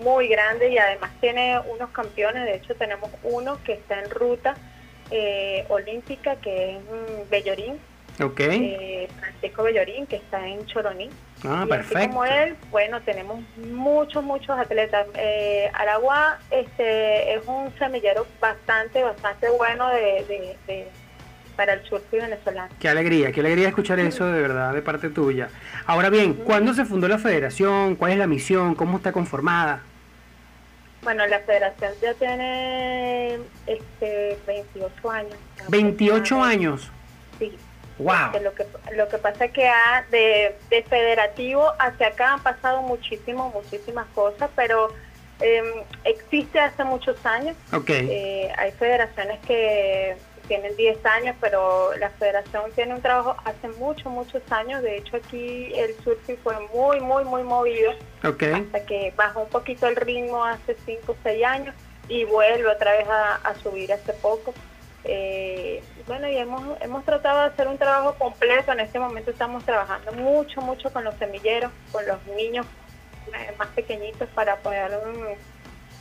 [0.00, 2.44] muy grande y además tiene unos campeones.
[2.44, 4.54] De hecho, tenemos uno que está en ruta
[5.10, 7.78] eh, olímpica, que es mm, Bellorín,
[8.22, 8.40] Ok.
[8.40, 11.10] eh, Francisco Bellorín, que está en Choroní.
[11.44, 12.06] ah, y así perfecto.
[12.08, 15.06] como él, bueno, tenemos muchos, muchos atletas.
[15.16, 20.88] Eh, Aragua este, es un semillero bastante, bastante bueno de, de- de-
[21.60, 22.70] para el surfing venezolano.
[22.80, 25.50] Qué alegría, qué alegría escuchar eso de verdad de parte tuya.
[25.84, 27.96] Ahora bien, ¿cuándo se fundó la federación?
[27.96, 28.74] ¿Cuál es la misión?
[28.74, 29.82] ¿Cómo está conformada?
[31.02, 33.34] Bueno, la federación ya tiene
[33.66, 35.34] este, 28 años.
[35.68, 36.90] 28 años.
[37.38, 37.54] Sí.
[37.98, 38.14] Wow.
[38.32, 42.42] Este, lo, que, lo que pasa es que ha- de, de federativo hacia acá han
[42.42, 44.88] pasado muchísimas, muchísimas cosas, pero
[45.40, 45.66] em,
[46.04, 47.54] existe hace muchos años.
[47.74, 47.90] Ok.
[47.90, 50.16] Eh, hay federaciones que
[50.50, 54.82] tienen 10 años, pero la federación tiene un trabajo hace muchos, muchos años.
[54.82, 57.92] De hecho, aquí el surfing fue muy, muy, muy movido
[58.24, 58.42] Ok.
[58.42, 61.74] hasta que bajó un poquito el ritmo hace 5 o 6 años
[62.08, 64.52] y vuelve otra vez a, a subir hace poco.
[65.04, 68.72] Eh, bueno, y hemos, hemos tratado de hacer un trabajo completo.
[68.72, 72.66] En este momento estamos trabajando mucho, mucho con los semilleros, con los niños
[73.28, 74.90] eh, más pequeñitos para poder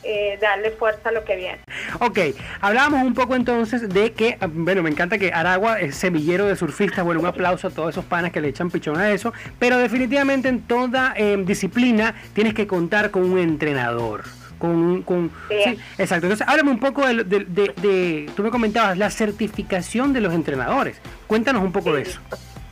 [0.02, 1.60] eh, darle fuerza a lo que viene.
[2.00, 2.18] Ok,
[2.62, 6.56] hablábamos un poco entonces de que, ah, bueno, me encanta que Aragua es semillero de
[6.56, 9.78] surfistas, bueno, un aplauso a todos esos panas que le echan pichón a eso, pero
[9.78, 14.24] definitivamente en toda eh, disciplina tienes que contar con un entrenador.
[14.60, 15.56] Con, con, Sí.
[15.64, 16.26] sí, exacto.
[16.28, 20.34] Entonces, háblame un poco de, de- de- de- tú me comentabas, la certificación de los
[20.34, 20.98] entrenadores.
[21.28, 22.20] Cuéntanos un poco de eso.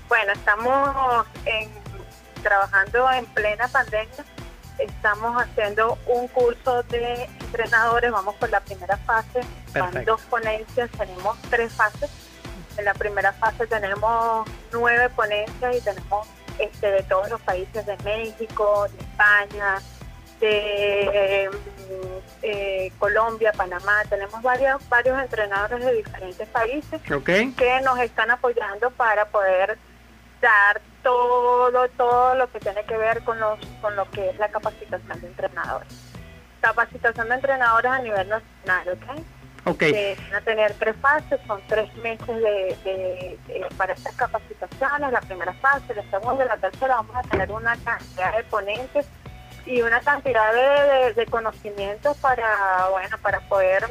[0.10, 1.70] Bueno, estamos en-
[2.44, 4.08] trabajando en plena pandemia.
[4.80, 8.12] Estamos haciendo un curso de entrenadores.
[8.12, 9.42] Vamos por la primera fase.
[9.74, 10.90] Van dos ponencias.
[10.92, 12.10] Tenemos tres fases.
[12.78, 16.28] En la primera fase tenemos nueve ponencias y tenemos
[16.60, 19.82] este, de todos los países de México, de España,
[20.40, 21.50] de eh,
[22.44, 24.04] eh, Colombia, Panamá.
[24.10, 29.78] Tenemos varios, varios entrenadores de diferentes países que nos están apoyando para poder
[30.42, 34.50] dar todo, todo lo que tiene que ver con, los, con lo que es la
[34.50, 35.88] capacitación de entrenadores.
[36.60, 39.22] Capacitación de entrenadores a nivel nacional, ¿ok?
[39.68, 39.78] ok.
[39.80, 45.12] Que van a tener tres fases, son tres meses de, de- de- para estas capacitaciones,
[45.14, 49.08] la primera fase, la segunda y la tercera vamos a tener una cantidad de ponentes
[49.66, 53.86] y una cantidad de, de- conocimientos para, bueno, para poder,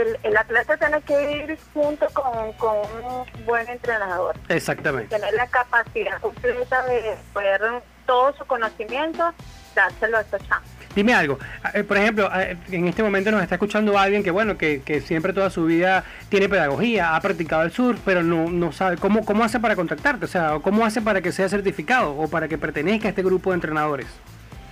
[0.00, 5.14] el, el atleta tiene que ir junto con, con un buen entrenador, Exactamente.
[5.16, 7.60] tener la capacidad completa de poder
[8.06, 9.32] todo su conocimiento,
[9.74, 10.62] dárselo a esta chamba.
[10.94, 11.38] Dime algo,
[11.74, 15.32] eh, por ejemplo, en este momento nos está escuchando alguien que, bueno, que, que siempre
[15.32, 19.44] toda su vida tiene pedagogía, ha practicado el surf, pero no, no sabe cómo, cómo
[19.44, 23.06] hace para contactarte, o sea, cómo hace para que sea certificado o para que pertenezca
[23.06, 24.06] a este grupo de entrenadores.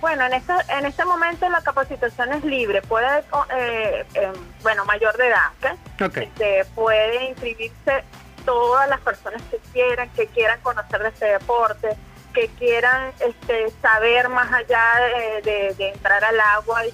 [0.01, 3.19] Bueno, en este, en este momento la capacitación es libre, puede,
[3.55, 4.31] eh, eh,
[4.61, 6.01] bueno, mayor de edad, ¿ok?
[6.09, 6.17] Ok.
[6.17, 8.03] Este, puede inscribirse
[8.45, 11.89] todas las personas que quieran, que quieran conocer de este deporte,
[12.33, 16.93] que quieran este, saber más allá de, de- de entrar al agua y,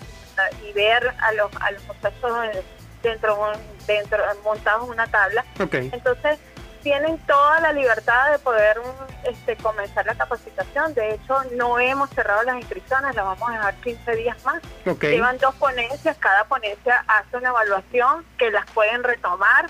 [0.65, 2.63] y ver a los, a los muchachos eh,
[3.03, 3.51] dentro,
[3.85, 5.43] dentro montados en una tabla.
[5.91, 6.39] Entonces,
[6.83, 8.77] tienen toda la libertad de poder
[9.23, 10.93] este, comenzar la capacitación.
[10.93, 14.61] De hecho, no hemos cerrado las inscripciones, las vamos a dejar 15 días más.
[14.85, 15.03] Ok.
[15.05, 19.67] Llevan dos ponencias, cada ponencia hace una evaluación que las pueden retomar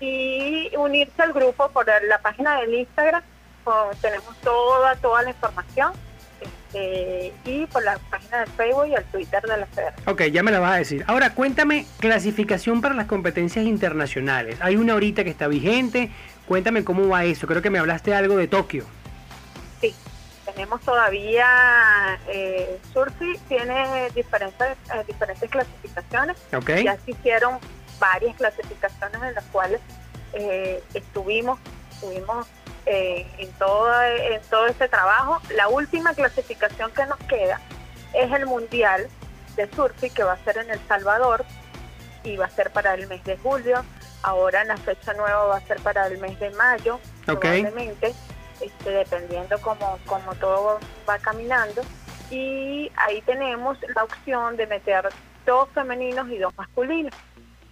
[0.00, 3.22] y unirse al grupo por la página del Instagram.
[3.64, 5.92] con- tenemos toda, toda la información.
[6.74, 10.08] este, y por la página de Facebook y el Twitter de la Federación.
[10.08, 11.04] Ok, ya me la vas a decir.
[11.06, 14.58] Ahora, cuéntame, clasificación para las competencias internacionales.
[14.60, 16.10] Hay una ahorita que está vigente.
[16.46, 17.46] Cuéntame cómo va eso.
[17.46, 18.84] Creo que me hablaste algo de Tokio.
[19.80, 19.94] Sí,
[20.44, 26.36] tenemos todavía, eh, Surfi tiene diferentes, eh, diferentes clasificaciones.
[26.54, 26.70] Ok.
[26.84, 27.58] Ya se hicieron
[27.98, 29.80] varias clasificaciones en las cuales
[30.34, 31.58] eh, estuvimos,
[31.92, 32.46] estuvimos
[32.86, 35.40] eh, en, todo, en todo este trabajo.
[35.54, 37.60] La última clasificación que nos queda
[38.12, 39.08] es el Mundial
[39.56, 41.44] de Surfi que va a ser en El Salvador
[42.24, 43.84] y va a ser para el mes de julio.
[44.24, 46.94] Ahora la fecha nueva va a ser para el mes de mayo,
[47.28, 47.40] Ok.
[47.40, 48.14] probablemente,
[48.58, 51.82] este, dependiendo como, como todo va caminando.
[52.30, 55.10] Y ahí tenemos la opción de meter
[55.44, 57.12] dos femeninos y dos masculinos.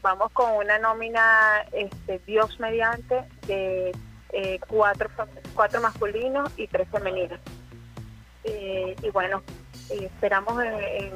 [0.02, 3.92] Vamos con una nómina, este, Dios mediante, de
[4.32, 5.08] eh, cuatro,
[5.54, 7.40] cuatro masculinos y tres femeninas.
[8.44, 9.42] Eh, y bueno,
[9.92, 10.72] eh, esperamos en,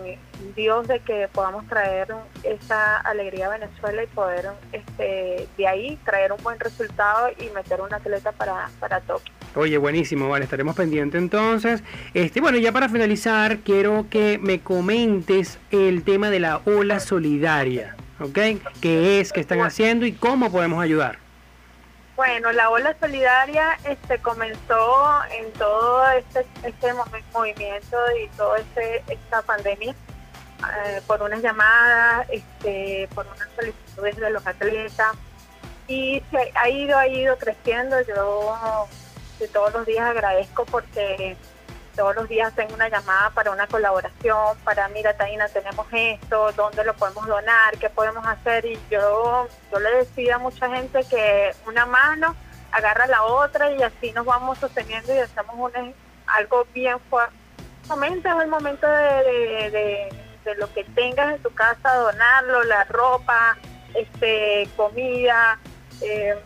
[0.06, 2.08] en Dios de que podamos traer
[2.42, 7.80] esa alegría a Venezuela y poder este, de ahí traer un buen resultado y meter
[7.80, 9.32] un atleta para, para Tokio.
[9.54, 11.82] Oye, buenísimo, vale, estaremos pendientes entonces.
[12.12, 17.96] Este, bueno, ya para finalizar, quiero que me comentes el tema de la ola solidaria,
[18.20, 18.38] ¿ok?
[18.82, 21.25] ¿Qué es, qué están haciendo y cómo podemos ayudar?
[22.16, 29.04] Bueno, la ola solidaria este, comenzó en todo este, este movi- movimiento y toda este,
[29.06, 35.14] esta pandemia eh, por unas llamadas, este, por unas solicitudes de los atletas
[35.88, 38.00] y se ha ido, ha ido creciendo.
[38.00, 38.88] Yo
[39.38, 41.36] de todos los días agradezco porque
[41.96, 46.84] todos los días tengo una llamada para una colaboración, para mira Taina, tenemos esto, dónde
[46.84, 51.52] lo podemos donar, qué podemos hacer y yo, yo le decía a mucha gente que
[51.66, 52.36] una mano
[52.72, 55.94] agarra la otra y así nos vamos sosteniendo y hacemos un,
[56.26, 57.34] algo bien fuerte.
[57.84, 63.56] Es el momento de, de- lo que tengas en tu casa, donarlo, la ropa,
[63.94, 65.58] este, comida,
[66.00, 66.38] eh,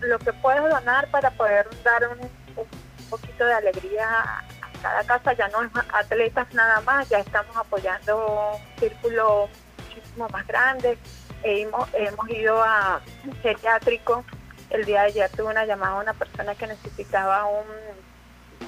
[0.00, 2.20] lo que puedes donar para poder dar un,
[2.56, 2.66] un
[3.10, 4.44] poquito de alegría
[4.80, 10.46] cada casa, ya no es atletas nada más, ya estamos apoyando un círculo muchísimo más
[10.46, 10.98] grande.
[11.42, 13.00] Hemos, hemos ido a
[13.42, 14.24] geriátrico,
[14.70, 17.66] el día de ayer tuve una llamada a una persona que necesitaba un,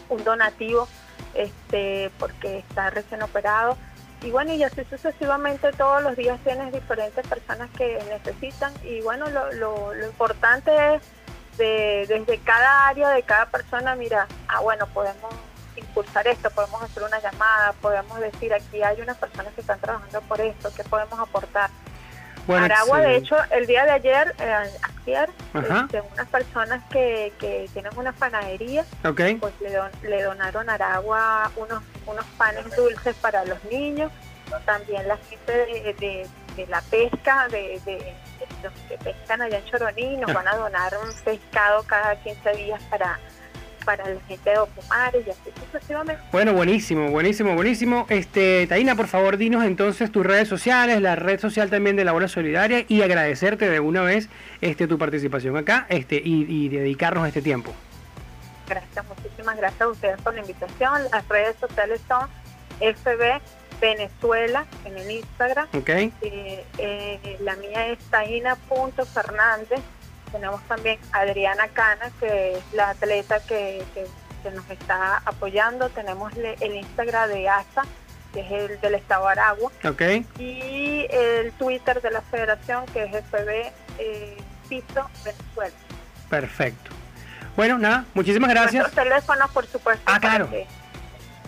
[0.09, 0.89] un donativo
[1.35, 3.77] este porque está recién operado.
[4.23, 8.73] Y bueno y así sucesivamente todos los días tienes diferentes personas que necesitan.
[8.85, 11.03] Y bueno lo, lo, lo importante es
[11.59, 15.35] de, desde cada área de cada persona mira ah bueno podemos
[15.77, 20.21] impulsar esto podemos hacer una llamada podemos decir aquí hay unas personas que están trabajando
[20.23, 21.71] por esto qué podemos aportar
[22.47, 24.71] Bueno, Aragua, de hecho, el día de ayer, eh,
[25.07, 25.31] ayer,
[25.85, 30.75] este, unas personas que, que tienen una panadería, Ok, pues le, don- le donaron a
[30.75, 34.11] Aragua unos, unos panes dulces para los niños.
[34.67, 38.15] También la gente de, de- de la pesca, de, de-
[38.63, 42.83] los que pescan allá en Choroní, nos van a donar un pescado cada 15 días
[42.91, 43.19] para,
[43.85, 46.23] para la gente de Ocumares y así sucesivamente.
[46.33, 48.07] bueno, buenísimo, buenísimo, buenísimo.
[48.09, 52.15] Este, Taina, por favor, dinos entonces tus redes sociales, la red social también de la
[52.15, 54.29] Ola Solidaria y agradecerte de una vez
[54.61, 57.73] este, tu participación acá este, y, y dedicarnos este tiempo.
[58.69, 61.03] Gracias, muchísimas gracias a ustedes por la invitación.
[61.11, 62.29] Las redes sociales son
[62.81, 63.41] FB
[63.83, 65.67] Venezuela en el Instagram.
[65.73, 69.81] Eh, eh, la mía es taina.fernández.
[70.33, 74.09] Tenemos también Adriana Cana, que es la atleta que, que-
[74.43, 75.89] que nos está apoyando.
[75.91, 77.83] Tenemos le- el Instagram de ASA,
[78.33, 79.71] que es el del Estado de Aragua.
[79.85, 80.03] ok.
[80.41, 84.37] Y el Twitter de la Federación, que es FB eh,
[84.69, 85.77] Piso Venezuela.
[86.29, 86.91] Perfecto.
[87.55, 88.83] Bueno, nada, muchísimas gracias.
[88.83, 90.03] Nuestros teléfonos, por supuesto.
[90.07, 90.49] Ah, claro.
[90.51, 90.67] que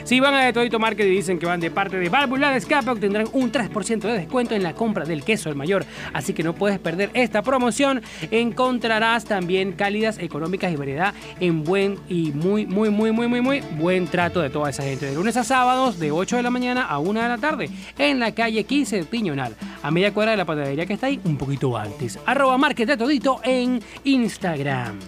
[0.04, 2.90] Si van a Todito Market y dicen que van de parte de Válvula de Escape,
[2.90, 5.84] obtendrán un 3% de descuento en la compra del queso el mayor.
[6.12, 8.02] Así que no puedes perder esta promoción.
[8.30, 13.60] Encontrarás también cálidas, económicas y variedad en buen y muy, muy, muy, muy, muy, muy
[13.78, 15.06] buen trato de toda esa gente.
[15.06, 18.18] De lunes a sábados, de 8 de la mañana a 1 de la tarde, en
[18.18, 21.36] la calle 15 de Piñonal, a media cuadra de la panadería que está ahí, un
[21.36, 22.18] poquito antes.
[22.24, 24.98] Arroba Market de Todito en Instagram.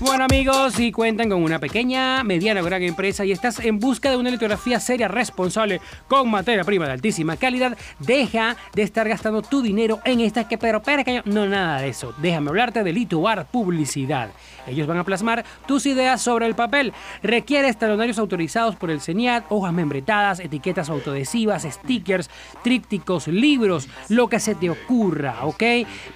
[0.00, 4.08] Bueno amigos, si cuentan con una pequeña, mediana o gran empresa y estás en busca
[4.08, 9.42] de una litografía seria, responsable, con materia prima de altísima calidad, deja de estar gastando
[9.42, 12.14] tu dinero en estas que pero pero no nada de eso.
[12.18, 14.30] Déjame hablarte de Lituar Publicidad.
[14.68, 16.92] Ellos van a plasmar tus ideas sobre el papel.
[17.22, 22.28] Requieres talonarios autorizados por el CENIAT, hojas membretadas, etiquetas autoadhesivas, stickers,
[22.62, 25.62] trípticos, libros, lo que se te ocurra, ¿ok?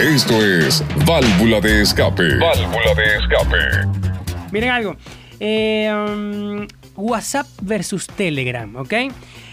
[0.00, 2.36] Esto es Válvula de Escape.
[2.38, 3.58] Válvula de Escape.
[4.52, 4.96] Miren algo.
[5.40, 8.94] Eh, um, WhatsApp versus Telegram, ¿ok?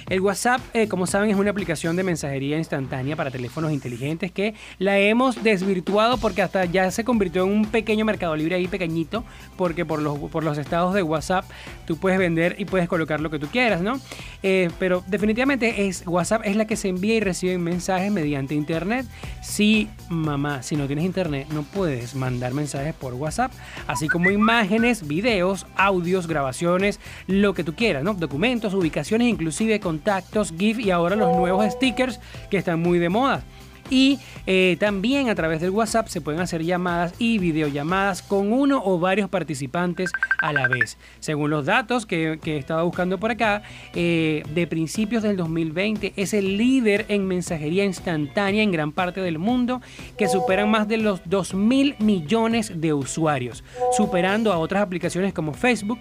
[0.08, 4.54] El WhatsApp, eh, como saben, es una aplicación de mensajería instantánea para teléfonos inteligentes que
[4.78, 9.24] la hemos desvirtuado porque hasta ya se convirtió en un pequeño mercado libre ahí pequeñito,
[9.58, 11.46] porque por los, por los estados de WhatsApp
[11.88, 14.00] tú puedes vender y puedes colocar lo que tú quieras, ¿no?
[14.44, 19.08] Eh, pero definitivamente es WhatsApp es la que se envía y recibe mensajes mediante internet.
[19.42, 23.52] Si mamá, si no tienes internet, no puedes mandar mensajes por WhatsApp,
[23.88, 28.14] así como imágenes, videos, audios, grabaciones, lo que tú quieras, ¿no?
[28.14, 32.20] Documentos, ubicaciones, inclusive con contactos, GIF y ahora los nuevos stickers
[32.50, 33.44] que están muy de moda.
[33.90, 38.82] Y eh, también a través del WhatsApp se pueden hacer llamadas y videollamadas con uno
[38.84, 40.12] o varios participantes
[40.42, 40.98] a la vez.
[41.20, 43.64] Según los datos que, que he estado buscando por acá,
[43.94, 49.40] eh, de principios del 2020 es el líder en mensajería instantánea en gran parte del
[49.40, 49.82] mundo,
[50.18, 53.64] que superan más de los 2 mil millones de usuarios,
[53.96, 56.00] superando a otras aplicaciones como Facebook,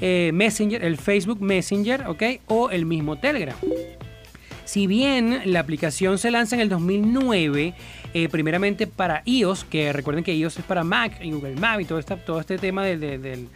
[0.00, 2.22] eh, Messenger, el Facebook Messenger, ¿ok?
[2.46, 3.56] O el mismo Telegram.
[4.68, 7.72] Si bien la aplicación se lanza en el 2009,
[8.12, 11.84] eh, primeramente para iOS, que recuerden que iOS es para Mac y Google Maps y
[11.86, 13.48] todo, todo este tema del,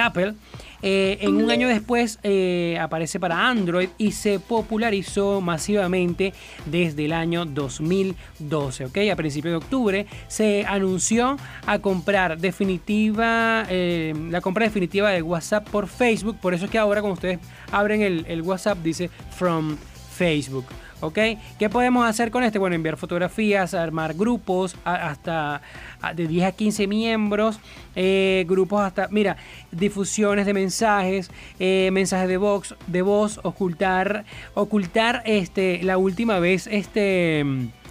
[0.00, 0.34] Apple,
[0.80, 6.32] eh, en un año después eh, aparece para Android y se popularizó masivamente
[6.66, 8.84] desde el año 2012.
[8.84, 8.98] ¿ok?
[9.10, 15.88] A principios de octubre se anunció a comprar definitiva, la compra definitiva de WhatsApp por
[15.88, 16.36] Facebook.
[16.40, 17.40] Por eso es que ahora cuando ustedes
[17.72, 19.76] abren el, el WhatsApp dice From
[20.12, 20.66] Facebook.
[21.02, 21.18] ¿Ok?
[21.58, 22.60] ¿Qué podemos hacer con este?
[22.60, 25.60] Bueno, enviar fotografías, armar grupos hasta
[26.14, 27.58] de 10 a 15 miembros,
[27.96, 29.36] eh, grupos hasta, mira,
[29.72, 36.68] difusiones de mensajes, eh, mensajes de voz, de voz, ocultar, ocultar este, la última vez
[36.68, 37.44] este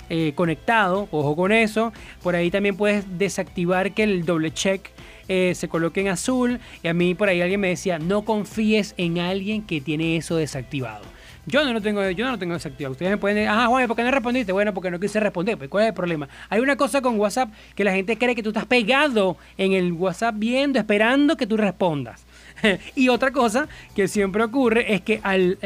[0.10, 1.92] eh, conectado, ojo con eso.
[2.24, 4.90] Por ahí también puedes desactivar que el doble check
[5.28, 6.60] se coloque en azul.
[6.84, 10.36] Y a mí por ahí alguien me decía, no confíes en alguien que tiene eso
[10.36, 11.04] desactivado.
[11.46, 12.92] Yo no lo tengo, yo no lo tengo desactivado.
[12.92, 14.52] Ustedes me pueden decir, ah, Juan, ¿por qué no respondiste?
[14.52, 15.58] Bueno, porque no quise responder.
[15.58, 16.30] Pues, ¿cuál es el problema?
[16.50, 19.92] Hay una cosa con WhatsApp que la gente cree que tú estás pegado en el
[19.94, 22.26] WhatsApp viendo, esperando que tú respondas.
[22.96, 25.58] y otra cosa que siempre ocurre es que al,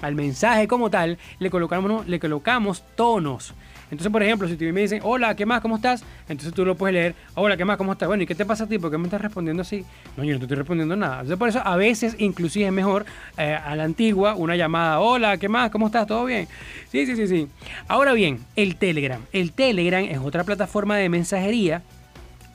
[0.00, 3.54] al mensaje como tal le colocamos, le colocamos tonos.
[3.92, 5.60] Entonces, por ejemplo, si me dicen, hola, ¿qué más?
[5.60, 6.02] ¿Cómo estás?
[6.26, 7.76] Entonces tú lo puedes leer, hola, ¿qué más?
[7.76, 8.08] ¿Cómo estás?
[8.08, 8.78] Bueno, ¿y qué te pasa a ti?
[8.78, 9.84] ¿Por qué me estás respondiendo así?
[10.16, 11.16] No, yo no te estoy respondiendo nada.
[11.16, 13.04] Entonces, por eso a veces inclusive es mejor
[13.36, 15.70] eh, a la antigua una llamada, hola, ¿qué más?
[15.70, 16.06] ¿Cómo estás?
[16.06, 16.48] ¿Todo bien?
[16.90, 17.48] Sí, sí, sí, sí.
[17.86, 19.20] Ahora bien, el Telegram.
[19.30, 21.82] El Telegram es otra plataforma de mensajería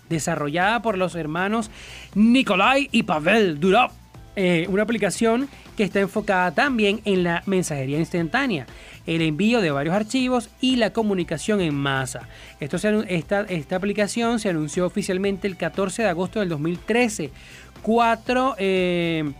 [0.09, 1.69] desarrollada por los hermanos
[2.15, 3.91] Nikolai y Pavel Durov.
[4.35, 8.65] Eh, una aplicación que está enfocada también en la mensajería instantánea
[9.07, 12.27] el envío de varios archivos y la comunicación en masa.
[12.59, 17.31] Esta, aplicación se anunció oficialmente el 14 de agosto del 2013.
[17.81, 18.55] Cuatro...
[18.59, 19.33] Eh,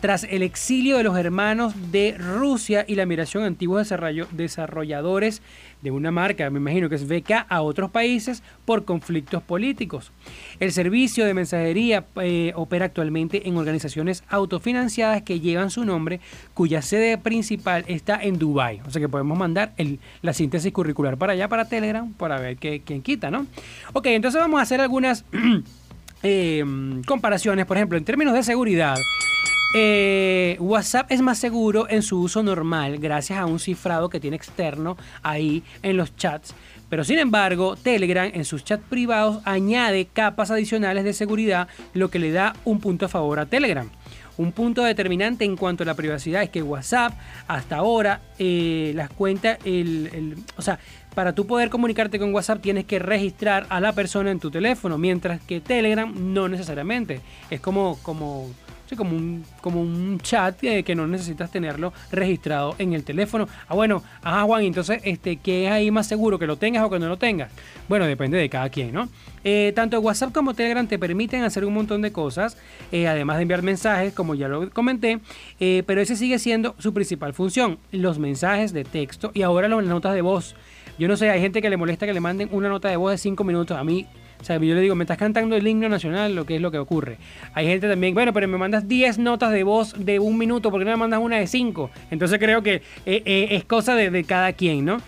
[0.00, 3.90] tras el exilio de los hermanos de Rusia y la migración antiguos
[4.32, 5.40] desarrolladores
[5.84, 10.12] de una marca, me imagino que es VK, a otros países por conflictos políticos.
[10.58, 16.20] El servicio de mensajería eh, opera actualmente en organizaciones autofinanciadas que llevan su nombre,
[16.54, 18.80] cuya sede principal está en Dubai.
[18.86, 19.74] O sea que podemos mandar
[20.22, 23.46] la síntesis curricular para allá, para Telegram, para ver qué, quién quita, ¿no?
[23.92, 25.26] Ok, entonces vamos a hacer algunas
[26.22, 26.64] eh,
[27.06, 28.96] comparaciones, por ejemplo, en términos de seguridad.
[29.76, 34.36] Eh, WhatsApp es más seguro en su uso normal gracias a un cifrado que tiene
[34.36, 36.54] externo ahí en los chats.
[36.88, 42.20] Pero sin embargo, Telegram en sus chats privados añade capas adicionales de seguridad, lo que
[42.20, 43.90] le da un punto a favor a Telegram.
[44.36, 47.12] Un punto determinante en cuanto a la privacidad es que WhatsApp
[47.48, 50.78] hasta ahora eh, las cuentas, el, o sea,
[51.16, 54.98] para tú poder comunicarte con WhatsApp tienes que registrar a la persona en tu teléfono,
[54.98, 57.20] mientras que Telegram no necesariamente.
[57.50, 58.50] Es como, como
[58.96, 63.48] como un, como un chat que no necesitas tenerlo registrado en el teléfono.
[63.68, 66.38] Ah, bueno, ajá, Juan, entonces, este, ¿qué es ahí más seguro?
[66.38, 67.50] ¿Que lo tengas o que no lo tengas?
[67.88, 69.08] Bueno, depende de cada quien, ¿no?
[69.44, 72.56] Eh, tanto WhatsApp como Telegram te permiten hacer un montón de cosas,
[72.92, 75.20] eh, además de enviar mensajes, como ya lo comenté,
[75.60, 79.84] eh, pero ese sigue siendo su principal función, los mensajes de texto y ahora las
[79.84, 80.56] notas de voz.
[80.98, 83.10] Yo no sé, hay gente que le molesta que le manden una nota de voz
[83.10, 83.76] de 5 minutos.
[83.76, 84.06] A mí
[84.44, 86.70] o sea, yo le digo, me estás cantando el himno nacional, lo que es lo
[86.70, 87.16] que ocurre.
[87.54, 90.80] Hay gente también, bueno, pero me mandas 10 notas de voz de un minuto, ¿por
[90.80, 91.90] qué no me mandas una de 5?
[92.10, 94.98] Entonces creo que eh, eh, es cosa de, de cada quien, ¿no?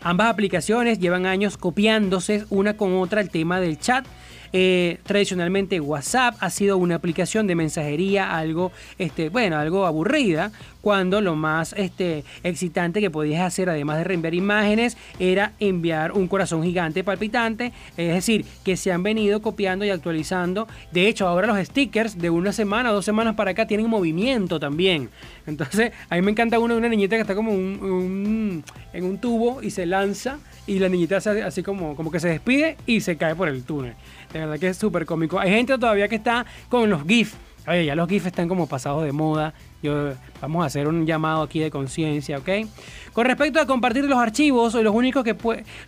[0.00, 4.06] Ambas aplicaciones llevan años copiándose una con otra el tema del chat
[4.58, 10.50] eh, tradicionalmente WhatsApp ha sido una aplicación de mensajería algo, este, bueno, algo aburrida,
[10.80, 16.26] cuando lo más este, excitante que podías hacer, además de reenviar imágenes, era enviar un
[16.26, 20.66] corazón gigante palpitante, es decir, que se han venido copiando y actualizando.
[20.90, 25.10] De hecho, ahora los stickers de una semana dos semanas para acá tienen movimiento también.
[25.46, 28.62] Entonces, a mí me encanta uno de una niñita que está como en
[28.94, 32.76] un tubo y se lanza y la niñita hace así como, como que se despide
[32.86, 33.94] y se cae por el túnel.
[34.36, 35.38] De verdad que es súper cómico.
[35.38, 37.34] Hay gente todavía que está con los GIFs.
[37.66, 39.54] Oye, ya los GIFs están como pasados de moda.
[39.82, 42.48] Yo, vamos a hacer un llamado aquí de conciencia, ¿ok?
[43.12, 45.34] Con respecto a compartir los archivos, lo único, que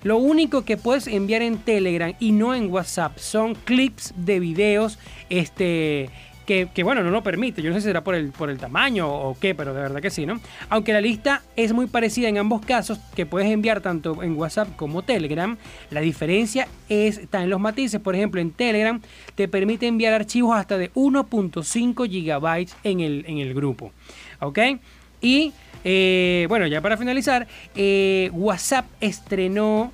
[0.03, 4.99] lo único que puedes enviar en Telegram y no en WhatsApp son clips de videos
[5.29, 6.11] este,
[6.49, 7.61] que, bueno, no lo permite.
[7.61, 10.01] Yo no sé si será por el, por el tamaño o qué, pero de verdad
[10.01, 10.41] que sí, ¿no?
[10.71, 14.75] Aunque la lista es muy parecida en ambos casos, que puedes enviar tanto en WhatsApp
[14.77, 15.59] como Telegram,
[15.91, 18.01] la diferencia está en los matices.
[18.01, 18.99] Por ejemplo, en Telegram
[19.35, 23.93] te permite enviar archivos hasta de 1.5 gigabytes en el, en el grupo,
[24.41, 24.59] ¿ok?
[25.21, 25.53] Y
[25.85, 27.47] eh, bueno, ya para finalizar,
[27.77, 29.93] eh, WhatsApp estrenó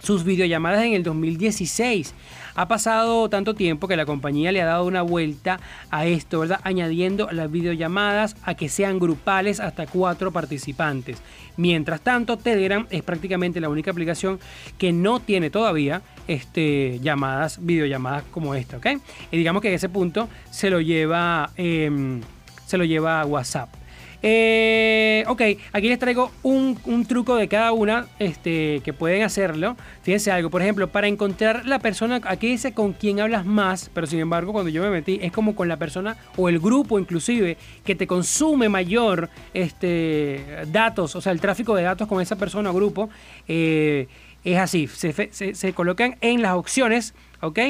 [0.00, 2.14] sus videollamadas en el 2016.
[2.56, 5.58] Ha pasado tanto tiempo que la compañía le ha dado una vuelta
[5.90, 6.60] a esto, ¿verdad?
[6.62, 11.18] Añadiendo las videollamadas a que sean grupales hasta cuatro participantes.
[11.56, 14.38] Mientras tanto, Telegram es prácticamente la única aplicación
[14.78, 18.86] que no tiene todavía este, llamadas, videollamadas como esta, ¿ok?
[19.30, 22.20] Y digamos que en ese punto se lo lleva, em,
[22.66, 23.83] se lo lleva WhatsApp.
[24.26, 25.42] Eh, ok,
[25.74, 29.76] aquí les traigo un, truco de cada una este, que pueden hacerlo.
[30.02, 34.06] Fíjense algo, por ejemplo, para encontrar la persona, aquí dice con quién hablas más, pero
[34.06, 37.58] sin embargo cuando yo me metí es como con la persona o el grupo inclusive
[37.84, 42.70] que te consume mayor este, datos, o sea, el tráfico de datos con esa persona
[42.70, 43.10] o grupo.
[43.46, 44.08] Eh,
[44.44, 47.60] es así, se, colocan en las opciones, ¿ok?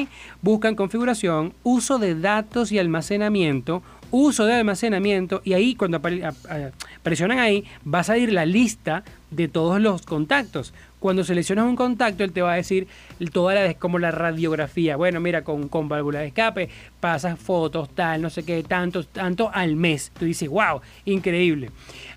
[0.41, 3.81] Buscan configuración, uso de datos y almacenamiento,
[4.15, 6.01] uso de almacenamiento y ahí cuando
[7.03, 10.73] presionan ahí va a salir la lista de todos los contactos.
[10.99, 12.87] Cuando seleccionas un contacto, él te va a decir
[13.33, 14.95] toda la, como la radiografía.
[14.95, 19.51] Bueno, mira, con, con válvula de escape, pasas fotos, tal, no sé qué, tantos, tanto
[19.53, 20.11] al mes.
[20.17, 21.69] Tú dices, wow, increíble.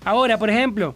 [0.05, 0.95] Ahora, por ejemplo,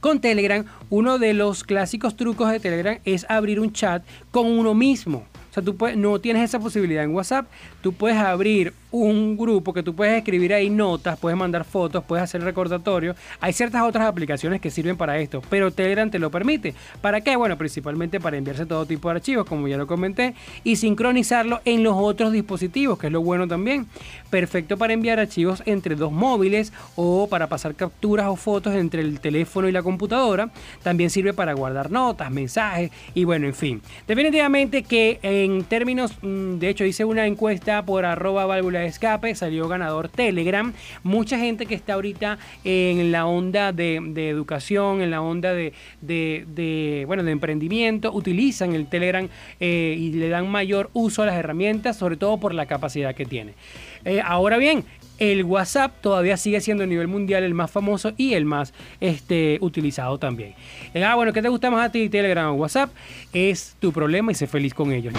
[0.00, 4.74] con Telegram, uno de los clásicos trucos de Telegram es abrir un chat con uno
[4.74, 5.24] mismo.
[5.56, 7.46] Sea, tú puedes- no tienes esa posibilidad en WhatsApp.
[7.80, 12.22] Tú puedes abrir un grupo que tú puedes escribir ahí notas, puedes mandar fotos, puedes
[12.22, 13.16] hacer recordatorios.
[13.40, 16.74] Hay ciertas otras aplicaciones que sirven para esto, pero Telegram te lo permite.
[17.00, 17.36] ¿Para qué?
[17.36, 21.82] Bueno, principalmente para enviarse todo tipo de archivos, como ya lo comenté, y sincronizarlo en
[21.82, 23.86] los otros dispositivos, que es lo bueno también.
[24.30, 29.20] Perfecto para enviar archivos entre dos móviles o para pasar capturas o fotos entre el
[29.20, 30.50] teléfono y la computadora.
[30.82, 33.82] También sirve para guardar notas, mensajes y bueno, en fin.
[34.06, 39.34] Definitivamente que en términos, mm, de hecho hice una encuesta por arroba válvula de escape,
[39.34, 40.72] salió ganador Telegram.
[41.02, 43.96] Mucha gente que está ahorita en la onda de,
[44.28, 49.28] educación, en la onda de, bueno, de emprendimiento, utilizan el Telegram
[49.60, 53.24] eh, y le dan mayor uso a las herramientas, sobre todo por la capacidad que
[53.24, 53.54] tiene.
[54.04, 54.84] Eh, ahora bien,
[55.18, 59.58] el WhatsApp todavía sigue siendo a nivel mundial el más famoso y el más este,
[59.60, 60.54] utilizado también.
[60.94, 62.90] Eh, ah, bueno, ¿qué te gusta más a ti, Telegram o WhatsApp?
[63.32, 65.14] Es tu problema y sé feliz con ellos.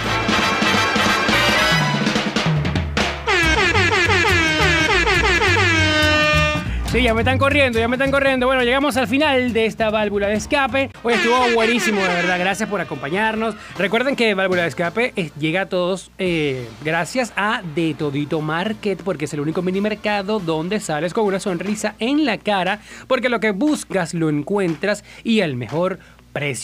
[6.97, 8.47] Sí, ya me están corriendo, ya me están corriendo.
[8.47, 10.89] Bueno, llegamos al final de esta válvula de escape.
[11.03, 12.39] Hoy estuvo buenísimo, de verdad.
[12.39, 13.53] Gracias por acompañarnos.
[13.77, 18.99] Recuerden que válvula de escape es- llega a todos eh, gracias a De Todito Market,
[19.03, 23.29] porque es el único mini mercado donde sales con una sonrisa en la cara, porque
[23.29, 25.99] lo que buscas lo encuentras y al mejor.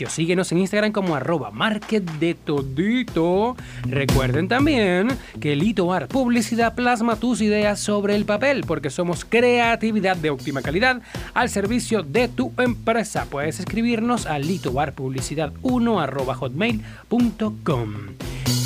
[0.09, 3.57] Síguenos en Instagram como arroba market de todito.
[3.83, 5.07] Recuerden también
[5.39, 10.61] que Lito Art Publicidad plasma tus ideas sobre el papel porque somos creatividad de óptima
[10.61, 11.01] calidad
[11.33, 13.25] al servicio de tu empresa.
[13.29, 17.89] Puedes escribirnos a litoarpublicidad1 arroba hotmail.com.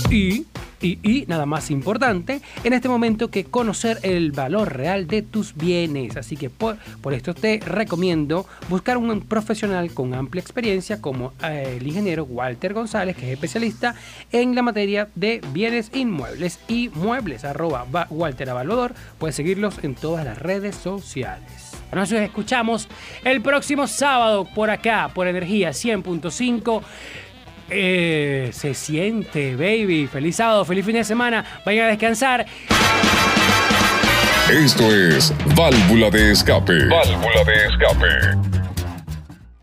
[0.10, 0.46] Y,
[0.82, 5.54] y, y, nada más importante, en este momento que conocer el valor real de tus
[5.54, 6.16] bienes.
[6.16, 11.78] Así que por, por esto te recomiendo buscar un profesional con amplia experiencia como eh,
[11.82, 13.96] el ingeniero Walter González, que es especialista
[14.32, 17.44] en la materia de bienes inmuebles y muebles.
[17.44, 18.94] Arroba Walter Avaluador.
[19.18, 21.68] Puedes seguirlos en todas las redes sociales.
[21.94, 22.88] Nos escuchamos
[23.24, 26.84] el próximo sábado por acá, por Energía 100.5.
[27.70, 30.08] Eh, se siente, baby.
[30.12, 31.44] Feliz sábado, feliz fin de semana.
[31.66, 32.46] Vayan a descansar.
[34.50, 36.86] Esto es Válvula de Escape.
[36.88, 38.57] Válvula de Escape.